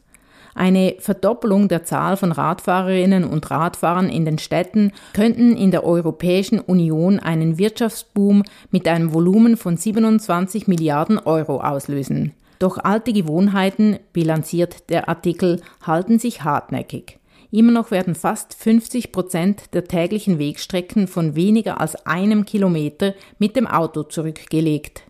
Eine 0.58 0.96
Verdoppelung 0.98 1.68
der 1.68 1.84
Zahl 1.84 2.18
von 2.18 2.32
Radfahrerinnen 2.32 3.26
und 3.26 3.52
Radfahrern 3.52 4.10
in 4.10 4.26
den 4.26 4.40
Städten 4.40 4.92
könnten 5.14 5.56
in 5.56 5.70
der 5.70 5.84
Europäischen 5.84 6.60
Union 6.60 7.20
einen 7.20 7.60
Wirtschaftsboom 7.60 8.42
mit 8.72 8.88
einem 8.88 9.14
Volumen 9.14 9.56
von 9.56 9.78
27 9.78 10.68
Milliarden 10.68 11.20
Euro 11.20 11.62
auslösen. 11.62 12.34
Doch 12.58 12.80
alte 12.84 13.14
Gewohnheiten, 13.14 14.00
bilanziert 14.14 14.90
der 14.90 15.08
Artikel, 15.10 15.62
halten 15.86 16.18
sich 16.18 16.44
hartnäckig. 16.44 17.20
Immer 17.52 17.72
noch 17.72 17.92
werden 17.92 18.16
fast 18.16 18.56
50 18.56 19.12
Prozent 19.12 19.76
der 19.76 19.86
täglichen 19.86 20.40
Wegstrecken 20.40 21.08
von 21.08 21.36
weniger 21.36 21.80
als 21.80 22.08
einem 22.08 22.46
Kilometer 22.46 23.14
mit 23.38 23.56
dem 23.56 23.68
Auto 23.68 24.02
zurückgelegt. 24.02 25.04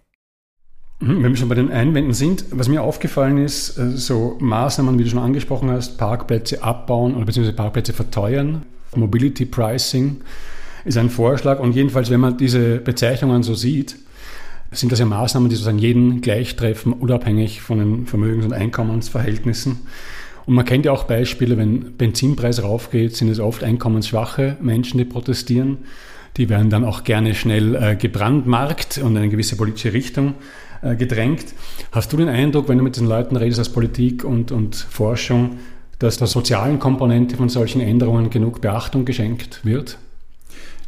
Mhm, 0.99 1.23
wenn 1.23 1.31
wir 1.31 1.35
schon 1.35 1.49
bei 1.49 1.55
den 1.55 1.71
Einwänden 1.71 2.13
sind, 2.13 2.45
was 2.51 2.67
mir 2.67 2.81
aufgefallen 2.81 3.37
ist, 3.37 3.77
äh, 3.77 3.91
so 3.91 4.37
Maßnahmen, 4.39 4.97
wie 4.97 5.03
du 5.03 5.09
schon 5.09 5.19
angesprochen 5.19 5.69
hast, 5.69 5.97
Parkplätze 5.97 6.63
abbauen 6.63 7.15
oder 7.15 7.25
beziehungsweise 7.25 7.55
Parkplätze 7.55 7.93
verteuern, 7.93 8.63
Mobility 8.95 9.45
Pricing 9.45 10.17
ist 10.85 10.97
ein 10.97 11.09
Vorschlag 11.09 11.59
und 11.59 11.75
jedenfalls, 11.75 12.09
wenn 12.09 12.21
man 12.21 12.37
diese 12.37 12.77
Bezeichnungen 12.77 13.43
so 13.43 13.53
sieht, 13.53 13.97
sind 14.71 14.91
das 14.91 14.99
ja 14.99 15.05
Maßnahmen, 15.05 15.49
die 15.49 15.55
sozusagen 15.55 15.79
jeden 15.79 16.21
gleich 16.21 16.55
treffen, 16.55 16.93
unabhängig 16.93 17.61
von 17.61 17.79
den 17.79 18.05
Vermögens- 18.05 18.45
und 18.45 18.53
Einkommensverhältnissen. 18.53 19.79
Und 20.45 20.55
man 20.55 20.65
kennt 20.65 20.85
ja 20.85 20.93
auch 20.93 21.03
Beispiele, 21.03 21.57
wenn 21.57 21.97
Benzinpreis 21.97 22.63
raufgeht, 22.63 23.15
sind 23.15 23.29
es 23.29 23.39
oft 23.39 23.63
einkommensschwache 23.63 24.57
Menschen, 24.61 24.97
die 24.97 25.05
protestieren. 25.05 25.79
Die 26.37 26.49
werden 26.49 26.69
dann 26.69 26.85
auch 26.85 27.03
gerne 27.03 27.35
schnell 27.35 27.75
äh, 27.75 27.95
gebrandmarkt 27.95 28.97
und 28.97 29.11
in 29.11 29.17
eine 29.17 29.29
gewisse 29.29 29.57
politische 29.57 29.93
Richtung 29.93 30.35
äh, 30.81 30.95
gedrängt. 30.95 31.53
Hast 31.91 32.11
du 32.13 32.17
den 32.17 32.29
Eindruck, 32.29 32.69
wenn 32.69 32.77
du 32.77 32.83
mit 32.83 32.97
den 32.97 33.07
Leuten 33.07 33.35
redest 33.35 33.59
aus 33.59 33.69
Politik 33.69 34.23
und, 34.23 34.51
und 34.51 34.75
Forschung, 34.75 35.57
dass 35.99 36.17
der 36.17 36.27
sozialen 36.27 36.79
Komponente 36.79 37.35
von 37.35 37.49
solchen 37.49 37.81
Änderungen 37.81 38.29
genug 38.29 38.61
Beachtung 38.61 39.05
geschenkt 39.05 39.61
wird? 39.63 39.97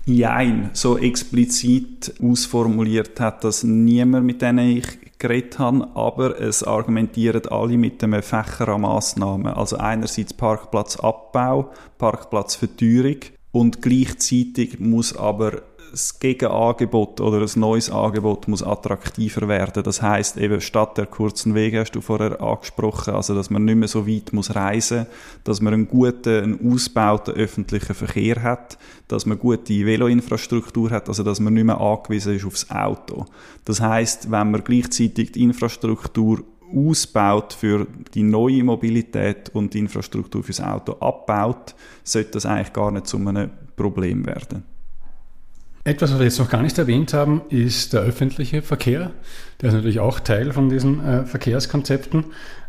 Jein, 0.06 0.72
so 0.74 0.98
explizit 0.98 2.14
ausformuliert 2.22 3.20
hat 3.20 3.44
das 3.44 3.64
niemand, 3.64 4.26
mit 4.26 4.42
denen 4.42 4.78
ich 4.78 4.86
geredet 5.20 5.60
habe, 5.60 5.88
aber 5.94 6.40
es 6.40 6.64
argumentieren 6.64 7.46
alle 7.48 7.78
mit 7.78 8.04
einem 8.04 8.24
Fächer 8.24 8.70
an 8.70 8.82
Massnahmen. 8.82 9.54
Also 9.54 9.78
einerseits 9.78 10.34
Parkplatzabbau, 10.34 11.72
Parkplatzverteuerung 11.98 13.18
und 13.52 13.82
gleichzeitig 13.82 14.80
muss 14.80 15.16
aber 15.16 15.62
das 15.92 16.20
Gegenangebot 16.20 17.22
oder 17.22 17.42
ein 17.42 17.60
neues 17.60 17.90
Angebot 17.90 18.48
muss 18.48 18.64
attraktiver 18.64 19.48
werden. 19.48 19.84
Das 19.84 20.02
heißt 20.02 20.38
eben 20.38 20.62
statt 20.62 20.98
der 20.98 21.06
kurzen 21.06 21.56
Wege 21.56 21.80
hast 21.80 21.92
du 21.92 22.02
vorher 22.02 22.42
angesprochen, 22.42 23.14
also 23.14 23.36
dass 23.36 23.50
man 23.50 23.66
nicht 23.66 23.76
mehr 23.76 23.88
so 23.88 24.08
weit 24.08 24.34
muss 24.34 24.56
reisen, 24.56 25.08
dass 25.44 25.62
man 25.62 25.74
einen 25.74 25.88
guten, 25.88 26.44
einen 26.44 26.74
ausgebauten 26.74 27.34
öffentlichen 27.34 27.94
Verkehr 27.94 28.42
hat, 28.44 28.78
dass 29.08 29.26
man 29.26 29.40
gute 29.40 29.86
Veloinfrastruktur 29.86 30.92
hat, 30.92 31.08
also 31.08 31.24
dass 31.24 31.40
man 31.40 31.54
nicht 31.54 31.66
mehr 31.66 31.80
angewiesen 31.80 32.36
ist 32.36 32.46
aufs 32.46 32.70
Auto. 32.70 33.26
Das 33.66 33.82
heißt, 33.82 34.32
wenn 34.32 34.52
man 34.52 34.64
gleichzeitig 34.64 35.32
die 35.32 35.44
Infrastruktur 35.44 36.44
ausbaut 36.76 37.54
für 37.54 37.88
die 38.14 38.24
neue 38.24 38.64
Mobilität 38.64 39.50
und 39.54 39.74
die 39.74 39.80
Infrastruktur 39.80 40.44
fürs 40.44 40.62
Auto 40.62 40.94
abbaut, 40.94 41.76
sollte 42.04 42.32
das 42.32 42.46
eigentlich 42.46 42.74
gar 42.74 42.92
nicht 42.92 43.08
zu 43.08 43.18
einem 43.18 43.50
Problem 43.76 44.26
werden. 44.26 44.64
Etwas, 45.84 46.12
was 46.12 46.20
wir 46.20 46.26
jetzt 46.26 46.40
noch 46.40 46.50
gar 46.50 46.62
nicht 46.62 46.78
erwähnt 46.78 47.14
haben, 47.14 47.42
ist 47.50 47.94
der 47.94 48.02
öffentliche 48.02 48.62
Verkehr. 48.62 49.12
Der 49.62 49.70
ist 49.70 49.76
natürlich 49.76 50.00
auch 50.00 50.20
Teil 50.20 50.52
von 50.52 50.70
diesen 50.70 51.06
äh, 51.06 51.26
Verkehrskonzepten. 51.26 52.26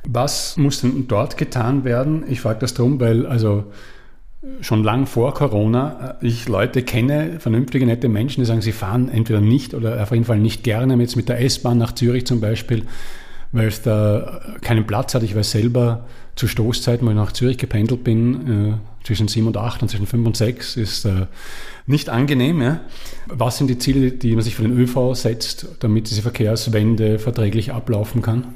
Was 0.07 0.57
muss 0.57 0.81
denn 0.81 1.09
dort 1.09 1.37
getan 1.37 1.85
werden? 1.85 2.25
Ich 2.29 2.41
frage 2.41 2.61
das 2.61 2.75
darum, 2.75 3.01
weil 3.01 3.27
also 3.27 3.65
schon 4.63 4.83
lang 4.83 5.07
vor 5.07 5.35
Corona 5.35 6.17
äh, 6.21 6.27
ich 6.27 6.49
Leute 6.49 6.83
kenne, 6.83 7.41
vernünftige, 7.41 7.85
nette 7.85 8.09
Menschen, 8.09 8.41
die 8.41 8.47
sagen, 8.47 8.63
sie 8.63 8.73
fahren 8.73 9.09
entweder 9.09 9.41
nicht 9.41 9.75
oder 9.75 10.03
auf 10.03 10.13
jeden 10.13 10.25
Fall 10.25 10.39
nicht 10.39 10.65
gerne 10.65 10.95
jetzt 10.97 11.17
mit 11.17 11.29
der 11.29 11.41
S-Bahn 11.43 11.79
nach 11.79 11.93
Zürich 11.93 12.27
zum 12.27 12.41
Beispiel, 12.41 12.87
weil 13.53 13.69
es 13.69 13.83
da 13.83 14.41
keinen 14.63 14.87
Platz 14.87 15.15
hat. 15.15 15.23
Ich 15.23 15.37
weiß 15.37 15.51
selber, 15.51 16.07
zu 16.37 16.49
Stoßzeiten, 16.49 17.07
wo 17.07 17.11
ich 17.11 17.17
nach 17.17 17.33
Zürich 17.33 17.59
gependelt 17.59 18.03
bin, 18.03 18.49
äh, 18.49 18.75
zwischen 19.05 19.29
7 19.29 19.47
und 19.47 19.57
8 19.57 19.83
und 19.83 19.89
zwischen 19.89 20.07
5 20.07 20.27
und 20.27 20.37
6, 20.37 20.77
ist 20.77 21.05
äh, 21.05 21.27
nicht 21.87 22.09
angenehm. 22.09 22.79
Was 23.27 23.59
sind 23.59 23.69
die 23.69 23.79
Ziele, 23.79 24.13
die 24.13 24.35
man 24.35 24.43
sich 24.45 24.55
für 24.55 24.63
den 24.63 24.77
ÖV 24.79 25.15
setzt, 25.15 25.69
damit 25.81 26.11
diese 26.11 26.23
Verkehrswende 26.23 27.19
verträglich 27.19 27.73
ablaufen 27.73 28.23
kann? 28.23 28.55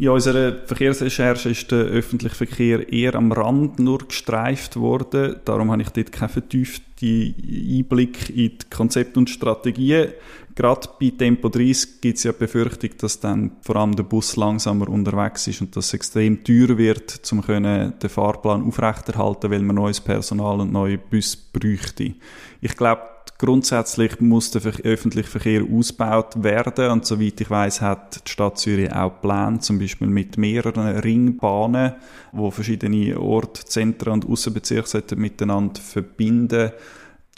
Ja, 0.00 0.12
unserer 0.12 0.64
Verkehrsrecherche 0.64 1.48
ist 1.48 1.72
der 1.72 1.78
öffentliche 1.78 2.36
Verkehr 2.36 2.92
eher 2.92 3.16
am 3.16 3.32
Rand 3.32 3.80
nur 3.80 3.98
gestreift 3.98 4.76
worden. 4.76 5.40
Darum 5.44 5.72
habe 5.72 5.82
ich 5.82 5.88
dort 5.88 6.12
keinen 6.12 6.28
vertieften 6.28 7.34
Einblick 7.42 8.30
in 8.30 8.58
die 8.58 8.70
Konzepte 8.70 9.18
und 9.18 9.28
Strategien. 9.28 10.12
Gerade 10.54 10.88
bei 11.00 11.10
Tempo 11.10 11.48
30 11.48 12.00
gibt 12.00 12.18
es 12.18 12.22
ja 12.22 12.30
die 12.30 12.38
Befürchtung, 12.38 12.90
dass 12.98 13.18
dann 13.18 13.56
vor 13.60 13.74
allem 13.74 13.96
der 13.96 14.04
Bus 14.04 14.36
langsamer 14.36 14.88
unterwegs 14.88 15.48
ist 15.48 15.62
und 15.62 15.74
dass 15.74 15.86
es 15.86 15.94
extrem 15.94 16.44
teuer 16.44 16.78
wird, 16.78 17.20
um 17.32 17.42
den 17.42 17.92
Fahrplan 18.08 18.62
aufrechterhalten, 18.62 19.50
weil 19.50 19.62
man 19.62 19.74
neues 19.74 20.00
Personal 20.00 20.60
und 20.60 20.72
neue 20.72 20.98
Bus 20.98 21.34
bräuchte. 21.34 22.14
Ich 22.60 22.76
glaube, 22.76 23.02
Grundsätzlich 23.40 24.20
muss 24.20 24.50
der 24.50 24.62
öffentliche 24.82 25.28
Verkehr 25.28 25.62
ausgebaut 25.62 26.42
werden 26.42 26.90
und 26.90 27.06
soweit 27.06 27.40
ich 27.40 27.48
weiß, 27.48 27.80
hat 27.82 28.26
die 28.26 28.32
Stadt 28.32 28.58
Zürich 28.58 28.92
auch 28.92 29.20
Pläne, 29.20 29.60
zum 29.60 29.78
Beispiel 29.78 30.08
mit 30.08 30.36
mehreren 30.36 30.98
Ringbahnen, 30.98 31.92
wo 32.32 32.50
verschiedene 32.50 33.16
Orte, 33.16 33.64
Zentren 33.64 34.14
und 34.14 34.28
Aussenbezirke 34.28 35.14
miteinander 35.14 35.80
verbinden. 35.80 36.72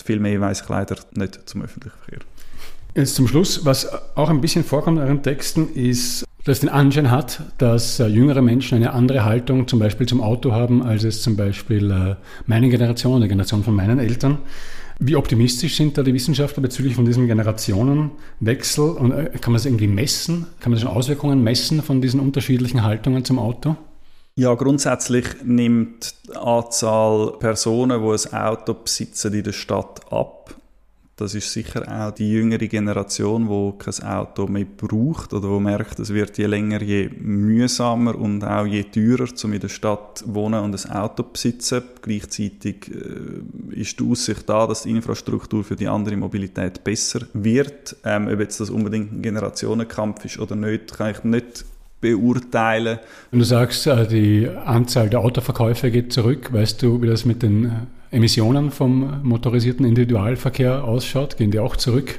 Viel 0.03 0.21
mehr 0.21 0.41
weiß 0.41 0.63
ich 0.63 0.69
leider 0.71 0.97
nicht 1.13 1.47
zum 1.47 1.63
öffentlichen 1.63 1.99
Verkehr. 1.99 2.21
Jetzt 2.95 3.15
zum 3.15 3.29
Schluss, 3.29 3.67
was 3.67 3.87
auch 4.17 4.31
ein 4.31 4.41
bisschen 4.41 4.65
vorkommt 4.65 4.97
in 4.97 5.05
euren 5.05 5.23
Texten, 5.23 5.69
ist, 5.75 6.25
dass 6.45 6.57
es 6.57 6.61
den 6.61 6.71
Anschein 6.71 7.11
hat, 7.11 7.43
dass 7.59 8.01
äh, 8.01 8.07
jüngere 8.07 8.41
Menschen 8.41 8.77
eine 8.77 8.95
andere 8.95 9.27
Haltung 9.27 9.69
zum 9.69 9.79
Beispiel 9.79 10.09
zum 10.09 10.23
Auto 10.23 10.53
haben, 10.53 10.83
als 10.83 11.05
es 11.05 11.21
zum 11.21 11.37
Beispiel 11.37 11.91
äh, 11.91 12.17
meine 12.47 12.71
Generation, 12.71 13.21
die 13.21 13.29
Generation 13.29 13.63
von 13.63 13.75
meinen 13.75 13.99
Eltern. 13.99 14.39
Wie 15.03 15.17
optimistisch 15.17 15.77
sind 15.77 15.97
da 15.97 16.03
die 16.03 16.13
Wissenschaftler 16.13 16.63
bezüglich 16.63 16.95
von 16.95 17.07
diesem 17.07 17.27
Generationenwechsel? 17.27 18.91
Und 18.91 19.13
äh, 19.13 19.31
kann 19.41 19.53
man 19.53 19.55
das 19.55 19.65
irgendwie 19.65 19.87
messen? 19.87 20.47
Kann 20.61 20.73
man 20.73 20.79
schon 20.79 20.91
Auswirkungen 20.91 21.43
messen 21.43 21.83
von 21.83 22.03
diesen 22.03 22.21
unterschiedlichen 22.21 22.85
Haltungen 22.85 23.25
zum 23.25 23.39
Auto? 23.39 23.77
Ja, 24.35 24.55
grundsätzlich 24.55 25.25
nimmt 25.43 26.15
die 26.27 26.37
Anzahl 26.37 27.33
Personen, 27.39 28.03
die 28.03 28.29
ein 28.29 28.43
Auto 28.43 28.75
besitzen 28.75 29.33
in 29.33 29.43
der 29.43 29.53
Stadt 29.53 30.13
ab. 30.13 30.55
Das 31.20 31.35
ist 31.35 31.52
sicher 31.52 31.83
auch 31.87 32.12
die 32.12 32.33
jüngere 32.33 32.66
Generation, 32.66 33.46
die 33.46 33.85
kein 33.85 34.09
Auto 34.09 34.46
mehr 34.46 34.64
braucht 34.64 35.35
oder 35.35 35.50
wo 35.50 35.61
merkt, 35.61 35.98
es 35.98 36.14
wird 36.14 36.38
je 36.38 36.46
länger, 36.46 36.80
je 36.80 37.11
mühsamer 37.20 38.14
und 38.14 38.42
auch 38.42 38.64
je 38.64 38.85
teurer, 38.85 39.28
um 39.44 39.52
in 39.52 39.61
der 39.61 39.68
Stadt 39.68 40.24
wohnen 40.26 40.64
und 40.64 40.74
ein 40.74 40.92
Auto 40.92 41.22
besitzen. 41.24 41.83
Gleichzeitig 42.00 42.90
äh, 42.90 43.78
ist 43.78 44.00
die 44.00 44.11
Aussicht 44.11 44.48
da, 44.48 44.66
dass 44.66 44.85
die 44.85 44.90
Infrastruktur 44.92 45.62
für 45.62 45.76
die 45.76 45.88
andere 45.88 46.16
Mobilität 46.16 46.83
besser 46.85 47.20
wird. 47.35 47.96
Ähm, 48.02 48.26
ob 48.33 48.40
jetzt 48.40 48.59
das 48.59 48.70
unbedingt 48.70 49.12
ein 49.12 49.20
Generationenkampf 49.20 50.24
ist 50.24 50.38
oder 50.38 50.56
nicht, 50.56 50.96
kann 50.96 51.11
ich 51.11 51.22
nicht 51.22 51.66
beurteilen. 52.00 52.98
Wenn 53.30 53.40
du 53.40 53.44
sagst, 53.44 53.87
äh, 53.87 54.06
die 54.06 54.48
Anzahl 54.48 55.11
der 55.11 55.20
Autoverkäufe 55.20 55.90
geht 55.90 56.14
zurück, 56.14 56.50
weißt 56.50 56.83
du, 56.83 57.02
wie 57.02 57.09
das 57.09 57.26
mit 57.26 57.42
den 57.42 57.66
äh, 57.66 57.68
Emissionen 58.11 58.70
vom 58.70 59.23
motorisierten 59.23 59.87
Individualverkehr 59.87 60.85
ausschaut? 60.85 61.37
Gehen 61.37 61.51
die 61.51 61.61
auch 61.61 61.77
zurück? 61.77 62.18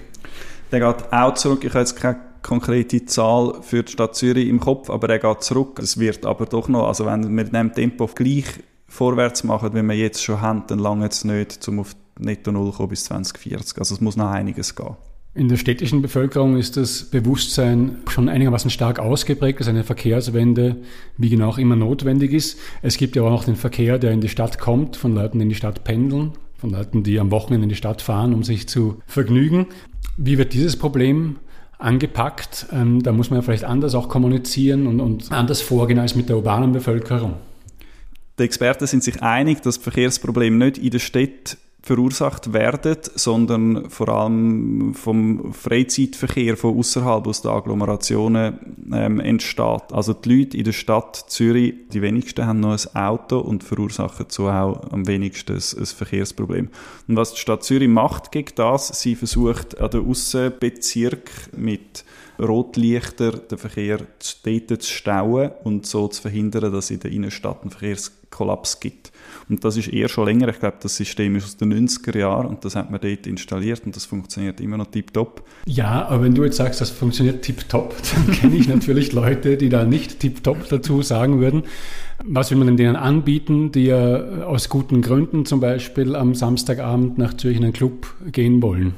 Der 0.71 0.79
geht 0.79 1.11
auch 1.11 1.33
zurück. 1.33 1.63
Ich 1.63 1.71
habe 1.71 1.79
jetzt 1.79 1.97
keine 1.97 2.19
konkrete 2.41 3.05
Zahl 3.05 3.55
für 3.61 3.83
die 3.83 3.91
Stadt 3.91 4.15
Zürich 4.15 4.47
im 4.47 4.59
Kopf, 4.59 4.89
aber 4.89 5.09
er 5.09 5.19
geht 5.19 5.43
zurück. 5.43 5.79
Es 5.79 5.99
wird 5.99 6.25
aber 6.25 6.45
doch 6.45 6.69
noch, 6.69 6.87
also 6.87 7.05
wenn 7.05 7.23
wir 7.23 7.29
mit 7.29 7.53
dem 7.53 7.73
Tempo 7.73 8.07
gleich 8.07 8.45
vorwärts 8.87 9.43
machen, 9.43 9.73
wie 9.73 9.83
wir 9.83 9.95
jetzt 9.95 10.23
schon 10.23 10.39
haben, 10.39 10.63
dann 10.67 10.79
lange 10.79 11.07
es 11.07 11.25
nicht, 11.25 11.67
um 11.67 11.79
auf 11.81 11.95
Netto 12.17 12.51
Null 12.51 12.71
kommen 12.71 12.89
bis 12.89 13.05
2040. 13.05 13.77
Also 13.77 13.95
es 13.95 14.01
muss 14.01 14.15
noch 14.15 14.29
einiges 14.29 14.75
gehen. 14.75 14.95
In 15.33 15.47
der 15.47 15.55
städtischen 15.55 16.01
Bevölkerung 16.01 16.57
ist 16.57 16.75
das 16.75 17.05
Bewusstsein 17.05 17.99
schon 18.09 18.27
einigermaßen 18.27 18.69
stark 18.69 18.99
ausgeprägt, 18.99 19.61
dass 19.61 19.69
eine 19.69 19.85
Verkehrswende 19.85 20.75
wie 21.17 21.29
genau 21.29 21.47
auch 21.47 21.57
immer 21.57 21.77
notwendig 21.77 22.33
ist. 22.33 22.59
Es 22.81 22.97
gibt 22.97 23.15
ja 23.15 23.23
auch 23.23 23.29
noch 23.29 23.45
den 23.45 23.55
Verkehr, 23.55 23.97
der 23.97 24.11
in 24.11 24.19
die 24.19 24.27
Stadt 24.27 24.59
kommt, 24.59 24.97
von 24.97 25.15
Leuten, 25.15 25.39
die 25.39 25.43
in 25.43 25.49
die 25.49 25.55
Stadt 25.55 25.85
pendeln, 25.85 26.33
von 26.57 26.71
Leuten, 26.71 27.03
die 27.03 27.17
am 27.17 27.31
Wochenende 27.31 27.63
in 27.63 27.69
die 27.69 27.75
Stadt 27.75 28.01
fahren, 28.01 28.33
um 28.33 28.43
sich 28.43 28.67
zu 28.67 29.01
vergnügen. 29.07 29.67
Wie 30.17 30.37
wird 30.37 30.51
dieses 30.51 30.75
Problem 30.75 31.37
angepackt? 31.79 32.65
Ähm, 32.73 33.01
da 33.01 33.13
muss 33.13 33.29
man 33.29 33.39
ja 33.39 33.41
vielleicht 33.41 33.63
anders 33.63 33.95
auch 33.95 34.09
kommunizieren 34.09 34.85
und, 34.85 34.99
und 34.99 35.31
anders 35.31 35.61
vorgehen 35.61 35.99
als 35.99 36.13
mit 36.13 36.27
der 36.27 36.35
urbanen 36.35 36.73
Bevölkerung. 36.73 37.35
Die 38.37 38.43
Experten 38.43 38.85
sind 38.85 39.01
sich 39.01 39.23
einig, 39.23 39.61
dass 39.61 39.75
das 39.75 39.83
Verkehrsproblem 39.83 40.57
nicht 40.57 40.77
in 40.77 40.89
der 40.89 40.99
Stadt 40.99 41.57
verursacht 41.83 42.53
werden, 42.53 42.97
sondern 43.15 43.89
vor 43.89 44.09
allem 44.09 44.93
vom 44.93 45.51
Freizeitverkehr 45.51 46.55
von 46.55 46.77
außerhalb 46.77 47.25
aus 47.25 47.41
den 47.41 47.51
Agglomerationen 47.51 48.59
ähm, 48.93 49.19
entsteht. 49.19 49.91
Also 49.91 50.13
die 50.13 50.41
Leute 50.41 50.57
in 50.57 50.63
der 50.63 50.73
Stadt 50.73 51.15
Zürich, 51.27 51.73
die 51.91 52.03
wenigsten 52.03 52.45
haben 52.45 52.59
noch 52.59 52.77
ein 52.93 53.01
Auto 53.01 53.39
und 53.39 53.63
verursachen 53.63 54.27
so 54.29 54.47
auch 54.47 54.91
am 54.91 55.07
wenigsten 55.07 55.53
ein, 55.53 55.79
ein 55.79 55.85
Verkehrsproblem. 55.85 56.69
Und 57.07 57.15
was 57.15 57.33
die 57.33 57.39
Stadt 57.39 57.63
Zürich 57.63 57.89
macht 57.89 58.31
gegen 58.31 58.53
das, 58.55 58.89
sie 59.01 59.15
versucht 59.15 59.79
an 59.79 59.89
den 59.89 60.07
Aussenbezirk 60.07 61.49
mit 61.57 62.05
Rotlichter 62.39 63.31
den 63.31 63.57
Verkehr 63.57 63.99
dort 64.43 64.83
zu 64.83 64.91
stauen 64.91 65.51
und 65.63 65.85
so 65.87 66.07
zu 66.07 66.21
verhindern, 66.21 66.71
dass 66.71 66.91
in 66.91 66.99
der 66.99 67.11
Innenstadt 67.11 67.61
einen 67.61 67.71
Verkehrskollaps 67.71 68.79
gibt. 68.79 69.10
Und 69.51 69.65
das 69.65 69.75
ist 69.75 69.89
eher 69.89 70.07
schon 70.07 70.25
länger. 70.25 70.47
Ich 70.47 70.59
glaube, 70.59 70.77
das 70.81 70.95
System 70.95 71.35
ist 71.35 71.43
aus 71.43 71.57
den 71.57 71.73
90er 71.73 72.17
Jahren 72.17 72.47
und 72.47 72.63
das 72.63 72.75
hat 72.77 72.89
man 72.89 73.01
dort 73.01 73.27
installiert 73.27 73.81
und 73.85 73.95
das 73.95 74.05
funktioniert 74.05 74.61
immer 74.61 74.77
noch 74.77 74.87
tiptop. 74.87 75.43
Ja, 75.65 76.07
aber 76.07 76.23
wenn 76.23 76.33
du 76.33 76.45
jetzt 76.45 76.55
sagst, 76.55 76.79
das 76.79 76.89
funktioniert 76.89 77.41
tiptop, 77.43 77.93
dann 78.15 78.33
kenne 78.33 78.55
ich 78.55 78.69
natürlich 78.69 79.11
Leute, 79.11 79.57
die 79.57 79.67
da 79.67 79.83
nicht 79.83 80.21
tiptop 80.21 80.69
dazu 80.69 81.01
sagen 81.01 81.41
würden. 81.41 81.63
Was 82.23 82.49
will 82.49 82.59
man 82.59 82.67
denn 82.67 82.77
denen 82.77 82.95
anbieten, 82.95 83.73
die 83.73 83.85
ja 83.85 84.45
aus 84.45 84.69
guten 84.69 85.01
Gründen 85.01 85.45
zum 85.45 85.59
Beispiel 85.59 86.15
am 86.15 86.33
Samstagabend 86.33 87.17
nach 87.17 87.35
Zürich 87.35 87.57
in 87.57 87.63
einen 87.65 87.73
Club 87.73 88.13
gehen 88.31 88.61
wollen? 88.61 88.95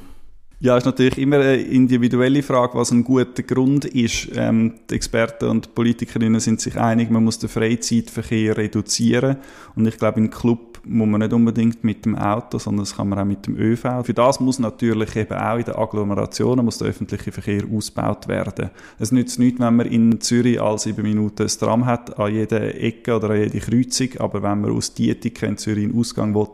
Ja, 0.64 0.78
ist 0.78 0.86
natürlich 0.86 1.18
immer 1.18 1.42
eine 1.42 1.58
individuelle 1.58 2.42
Frage, 2.42 2.76
was 2.76 2.92
ein 2.92 3.04
guter 3.04 3.44
Grund 3.44 3.84
ist. 3.84 4.30
Ähm, 4.34 4.76
die 4.90 4.96
Experten 4.96 5.50
und 5.50 5.76
Politikerinnen 5.76 6.40
sind 6.40 6.62
sich 6.62 6.80
einig, 6.80 7.12
man 7.12 7.26
muss 7.26 7.38
den 7.38 7.50
Freizeitverkehr 7.50 8.56
reduzieren. 8.56 9.36
Und 9.76 9.86
ich 9.86 9.98
glaube, 9.98 10.22
im 10.22 10.30
Club 10.30 10.80
muss 10.86 11.08
man 11.10 11.20
nicht 11.20 11.34
unbedingt 11.34 11.84
mit 11.84 12.06
dem 12.06 12.16
Auto, 12.16 12.60
sondern 12.60 12.86
das 12.86 12.96
kann 12.96 13.10
man 13.10 13.20
auch 13.20 13.26
mit 13.26 13.46
dem 13.46 13.58
ÖV. 13.58 14.06
Für 14.06 14.14
das 14.14 14.40
muss 14.40 14.58
natürlich 14.58 15.14
eben 15.18 15.34
auch 15.34 15.58
in 15.58 15.66
den 15.66 15.76
Agglomerationen 15.76 16.64
muss 16.64 16.78
der 16.78 16.88
öffentliche 16.88 17.34
Verkehr 17.34 17.64
ausgebaut 17.70 18.30
werden. 18.30 18.70
Es 19.00 19.12
nützt 19.12 19.40
nichts, 19.40 19.60
wenn 19.60 19.76
man 19.76 19.88
in 19.88 20.22
Zürich 20.22 20.62
alle 20.62 20.80
sieben 20.80 21.04
Minuten 21.04 21.44
ein 21.44 21.50
Tram 21.50 21.86
hat, 21.86 22.18
an 22.18 22.34
jeder 22.34 22.74
Ecke 22.74 23.18
oder 23.18 23.32
an 23.32 23.42
jeder 23.42 23.60
Kreuzung, 23.60 24.12
aber 24.20 24.42
wenn 24.42 24.62
man 24.62 24.72
aus 24.72 24.94
Dietika 24.94 25.46
in 25.46 25.58
Zürich 25.58 25.84
einen 25.84 26.00
Ausgang 26.00 26.34
will, 26.34 26.48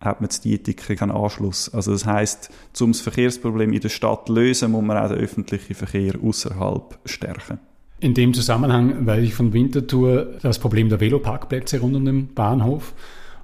hat 0.00 0.20
man 0.20 0.30
zu 0.30 0.42
Dietik 0.42 0.96
keinen 0.96 1.10
Anschluss. 1.10 1.72
Also 1.74 1.92
das 1.92 2.06
heißt, 2.06 2.50
um 2.80 2.92
das 2.92 3.00
Verkehrsproblem 3.00 3.72
in 3.72 3.80
der 3.80 3.88
Stadt 3.88 4.26
zu 4.26 4.34
lösen, 4.34 4.72
muss 4.72 4.84
man 4.84 4.96
auch 4.96 5.08
den 5.08 5.18
öffentlichen 5.18 5.74
Verkehr 5.74 6.14
außerhalb 6.22 6.98
stärken. 7.04 7.58
In 8.00 8.14
dem 8.14 8.32
Zusammenhang 8.32 9.06
weiß 9.06 9.24
ich 9.24 9.34
von 9.34 9.52
Winterthur 9.52 10.38
das 10.40 10.60
Problem 10.60 10.88
der 10.88 11.00
Veloparkplätze 11.00 11.80
rund 11.80 11.96
um 11.96 12.04
den 12.04 12.32
Bahnhof. 12.32 12.94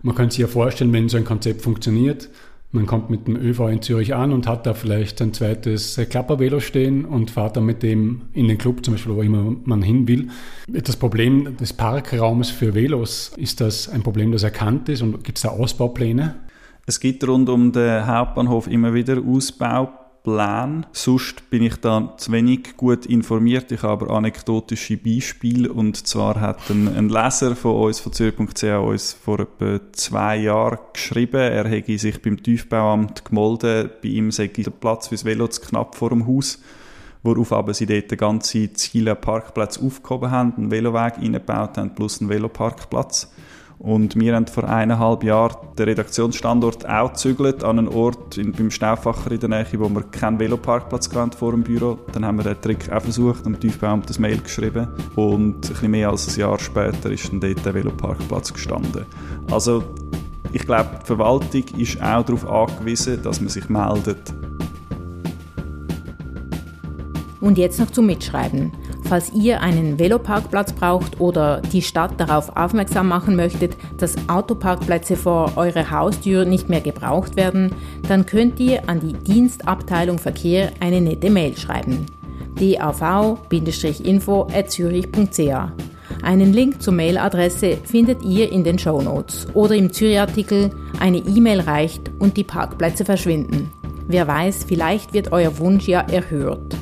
Man 0.02 0.14
könnte 0.14 0.34
sich 0.34 0.42
ja 0.42 0.46
vorstellen, 0.46 0.92
wenn 0.92 1.08
so 1.08 1.16
ein 1.16 1.24
Konzept 1.24 1.62
funktioniert, 1.62 2.28
man 2.74 2.86
kommt 2.86 3.08
mit 3.08 3.26
dem 3.26 3.36
ÖV 3.36 3.68
in 3.68 3.82
Zürich 3.82 4.14
an 4.14 4.32
und 4.32 4.46
hat 4.46 4.66
da 4.66 4.74
vielleicht 4.74 5.22
ein 5.22 5.32
zweites 5.32 6.00
Klappervelo 6.10 6.60
stehen 6.60 7.04
und 7.04 7.30
fährt 7.30 7.56
dann 7.56 7.64
mit 7.64 7.82
dem 7.82 8.22
in 8.32 8.48
den 8.48 8.58
Club, 8.58 8.84
zum 8.84 8.94
Beispiel, 8.94 9.14
wo 9.14 9.22
immer 9.22 9.54
man 9.64 9.82
hin 9.82 10.08
will. 10.08 10.28
Das 10.66 10.96
Problem 10.96 11.56
des 11.56 11.72
Parkraumes 11.72 12.50
für 12.50 12.74
Velos, 12.74 13.32
ist 13.36 13.60
das 13.60 13.88
ein 13.88 14.02
Problem, 14.02 14.32
das 14.32 14.42
erkannt 14.42 14.88
ist 14.88 15.02
und 15.02 15.22
gibt 15.22 15.38
es 15.38 15.42
da 15.42 15.50
Ausbaupläne? 15.50 16.34
Es 16.86 17.00
gibt 17.00 17.26
rund 17.26 17.48
um 17.48 17.72
den 17.72 18.06
Hauptbahnhof 18.06 18.66
immer 18.66 18.92
wieder 18.92 19.22
Ausbaupläne. 20.24 20.86
Sonst 20.92 21.48
bin 21.50 21.62
ich 21.62 21.76
da 21.76 22.14
zu 22.16 22.32
wenig 22.32 22.76
gut 22.76 23.06
informiert. 23.06 23.70
Ich 23.72 23.82
habe 23.82 24.04
aber 24.04 24.14
anekdotische 24.14 24.96
Beispiele. 24.96 25.72
Und 25.72 26.06
zwar 26.06 26.40
hat 26.40 26.70
ein, 26.70 26.88
ein 26.96 27.08
Leser 27.08 27.54
von 27.54 27.76
uns, 27.76 28.00
von 28.00 28.12
Zürich.ch, 28.12 28.62
uns 28.64 29.12
vor 29.12 29.40
etwa 29.40 29.80
zwei 29.92 30.36
Jahren 30.36 30.78
geschrieben, 30.92 31.40
er 31.40 31.68
hätte 31.68 31.98
sich 31.98 32.20
beim 32.22 32.42
Tiefbauamt 32.42 33.24
gemolden, 33.24 33.90
bei 34.02 34.08
ihm 34.08 34.30
sei 34.30 34.48
der 34.48 34.70
Platz 34.70 35.08
fürs 35.08 35.24
Velo 35.24 35.48
zu 35.48 35.60
knapp 35.60 35.94
vor 35.94 36.10
dem 36.10 36.26
Haus 36.26 36.60
worauf 37.26 37.54
aber 37.54 37.72
sie 37.72 37.86
dort 37.86 38.10
den 38.10 38.18
ganzen 38.18 38.74
Ziele 38.74 39.14
Parkplatz 39.14 39.78
aufgehoben 39.78 40.30
haben, 40.30 40.52
einen 40.58 40.70
Veloweg 40.70 41.16
eingebaut 41.16 41.78
haben, 41.78 41.94
plus 41.94 42.20
einen 42.20 42.28
Veloparkplatz. 42.28 43.32
Und 43.78 44.18
wir 44.18 44.34
haben 44.34 44.46
vor 44.46 44.64
eineinhalb 44.64 45.24
Jahren 45.24 45.56
den 45.76 45.84
Redaktionsstandort 45.84 46.88
auch 46.88 47.12
gezügelt 47.12 47.64
an 47.64 47.78
einen 47.78 47.88
Ort 47.88 48.38
in, 48.38 48.52
beim 48.52 48.70
Stauffacher 48.70 49.32
in 49.32 49.40
der 49.40 49.48
Nähe, 49.50 49.66
wo 49.78 49.88
wir 49.90 50.02
keinen 50.04 50.38
Veloparkplatz 50.38 51.10
vor 51.36 51.52
dem 51.52 51.62
Büro. 51.62 51.98
Dann 52.12 52.24
haben 52.24 52.38
wir 52.38 52.44
den 52.44 52.60
Trick 52.60 52.90
auch 52.90 53.02
versucht, 53.02 53.46
am 53.46 53.58
Tiefbauamt 53.58 54.08
das 54.08 54.18
Mail 54.18 54.38
geschrieben 54.38 54.88
und 55.16 55.56
ein 55.56 55.60
bisschen 55.60 55.90
mehr 55.90 56.08
als 56.08 56.28
ein 56.28 56.40
Jahr 56.40 56.58
später 56.58 57.10
ist 57.10 57.30
dann 57.30 57.40
dort 57.40 57.64
der 57.64 57.74
Veloparkplatz 57.74 58.52
gestanden. 58.52 59.04
Also 59.50 59.82
ich 60.52 60.64
glaube, 60.64 60.90
die 61.02 61.06
Verwaltung 61.06 61.64
ist 61.76 62.00
auch 62.00 62.24
darauf 62.24 62.48
angewiesen, 62.48 63.20
dass 63.22 63.40
man 63.40 63.48
sich 63.48 63.68
meldet. 63.68 64.32
Und 67.40 67.58
jetzt 67.58 67.78
noch 67.78 67.90
zum 67.90 68.06
Mitschreiben. 68.06 68.72
Falls 69.08 69.32
ihr 69.32 69.60
einen 69.60 69.98
Veloparkplatz 69.98 70.72
braucht 70.72 71.20
oder 71.20 71.60
die 71.60 71.82
Stadt 71.82 72.18
darauf 72.18 72.56
aufmerksam 72.56 73.08
machen 73.08 73.36
möchtet, 73.36 73.76
dass 73.98 74.16
Autoparkplätze 74.28 75.16
vor 75.16 75.52
eurer 75.56 75.90
Haustür 75.90 76.44
nicht 76.44 76.70
mehr 76.70 76.80
gebraucht 76.80 77.36
werden, 77.36 77.72
dann 78.08 78.26
könnt 78.26 78.58
ihr 78.60 78.88
an 78.88 79.00
die 79.00 79.12
Dienstabteilung 79.12 80.18
Verkehr 80.18 80.72
eine 80.80 81.00
nette 81.00 81.30
Mail 81.30 81.56
schreiben. 81.56 82.06
dav-info.zürich.ch 82.58 85.54
einen 86.22 86.52
Link 86.54 86.80
zur 86.80 86.94
Mailadresse 86.94 87.76
findet 87.84 88.22
ihr 88.22 88.50
in 88.50 88.64
den 88.64 88.78
Show 88.78 89.02
Notes 89.02 89.46
oder 89.52 89.74
im 89.74 89.92
Zürich-Artikel 89.92 90.70
Eine 90.98 91.18
E-Mail 91.18 91.60
reicht 91.60 92.10
und 92.18 92.38
die 92.38 92.44
Parkplätze 92.44 93.04
verschwinden. 93.04 93.70
Wer 94.06 94.26
weiß, 94.26 94.64
vielleicht 94.66 95.12
wird 95.12 95.32
euer 95.32 95.58
Wunsch 95.58 95.86
ja 95.86 96.00
erhört. 96.00 96.74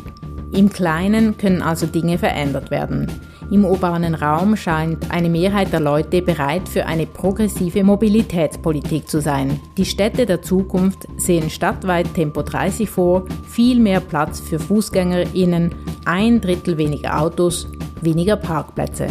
Im 0.54 0.68
Kleinen 0.68 1.38
können 1.38 1.62
also 1.62 1.86
Dinge 1.86 2.18
verändert 2.18 2.70
werden. 2.70 3.10
Im 3.50 3.64
urbanen 3.64 4.14
Raum 4.14 4.56
scheint 4.56 5.10
eine 5.10 5.28
Mehrheit 5.30 5.72
der 5.72 5.80
Leute 5.80 6.22
bereit 6.22 6.68
für 6.68 6.86
eine 6.86 7.06
progressive 7.06 7.82
Mobilitätspolitik 7.82 9.08
zu 9.08 9.20
sein. 9.20 9.60
Die 9.76 9.84
Städte 9.84 10.26
der 10.26 10.42
Zukunft 10.42 11.06
sehen 11.16 11.48
stadtweit 11.48 12.12
Tempo 12.14 12.42
30 12.42 12.88
vor, 12.88 13.24
viel 13.48 13.80
mehr 13.80 14.00
Platz 14.00 14.40
für 14.40 14.58
Fußgängerinnen, 14.58 15.74
ein 16.04 16.40
Drittel 16.40 16.76
weniger 16.76 17.20
Autos, 17.20 17.66
weniger 18.02 18.36
Parkplätze. 18.36 19.08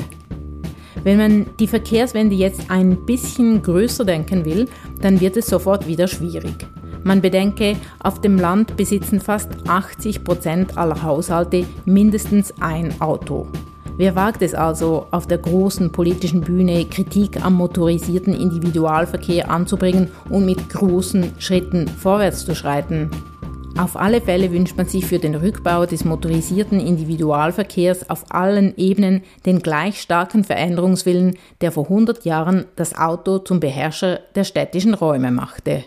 Wenn 1.04 1.18
man 1.18 1.46
die 1.60 1.68
Verkehrswende 1.68 2.36
jetzt 2.36 2.70
ein 2.70 3.06
bisschen 3.06 3.64
größer 3.64 4.06
denken 4.06 4.46
will, 4.46 4.68
dann 5.02 5.20
wird 5.20 5.38
es 5.38 5.48
sofort 5.48 5.88
wieder 5.88 6.08
schwierig. 6.08 6.68
Man 7.04 7.22
bedenke, 7.22 7.76
auf 8.00 8.22
dem 8.22 8.38
Land 8.38 8.78
besitzen 8.78 9.20
fast 9.20 9.50
80 9.68 10.24
Prozent 10.24 10.78
aller 10.78 11.02
Haushalte 11.02 11.66
mindestens 11.86 12.54
ein 12.60 13.00
Auto. 13.02 13.48
Wer 13.98 14.16
wagt 14.16 14.42
es 14.42 14.54
also, 14.54 15.08
auf 15.12 15.28
der 15.28 15.38
großen 15.38 15.92
politischen 15.92 16.42
Bühne 16.42 16.86
Kritik 16.86 17.44
am 17.44 17.56
motorisierten 17.56 18.34
Individualverkehr 18.34 19.50
anzubringen 19.50 20.10
und 20.30 20.46
mit 20.46 20.70
großen 20.70 21.34
Schritten 21.40 21.88
vorwärts 21.88 22.46
zu 22.46 22.56
schreiten? 22.56 23.12
Auf 23.78 23.96
alle 23.96 24.22
Fälle 24.22 24.52
wünscht 24.52 24.78
man 24.78 24.88
sich 24.88 25.06
für 25.06 25.20
den 25.20 25.36
Rückbau 25.36 25.86
des 25.86 26.04
motorisierten 26.04 26.80
Individualverkehrs 26.80 28.10
auf 28.10 28.26
allen 28.30 28.76
Ebenen 28.78 29.24
den 29.46 29.60
gleich 29.60 30.02
starken 30.02 30.44
Veränderungswillen, 30.44 31.38
der 31.62 31.72
vor 31.72 31.86
100 31.86 32.26
Jahren 32.26 32.66
das 32.76 32.98
Auto 32.98 33.40
zum 33.40 33.60
Beherrscher 33.60 34.20
der 34.36 34.44
städtischen 34.44 34.94
Räume 34.94 35.32
machte. 35.32 35.86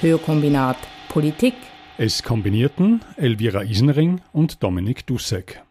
Hörkombinat 0.00 0.76
Politik. 1.08 1.54
Es 1.96 2.22
kombinierten 2.22 3.00
Elvira 3.16 3.62
Isenring 3.62 4.20
und 4.32 4.62
Dominik 4.62 5.06
Dussek. 5.06 5.62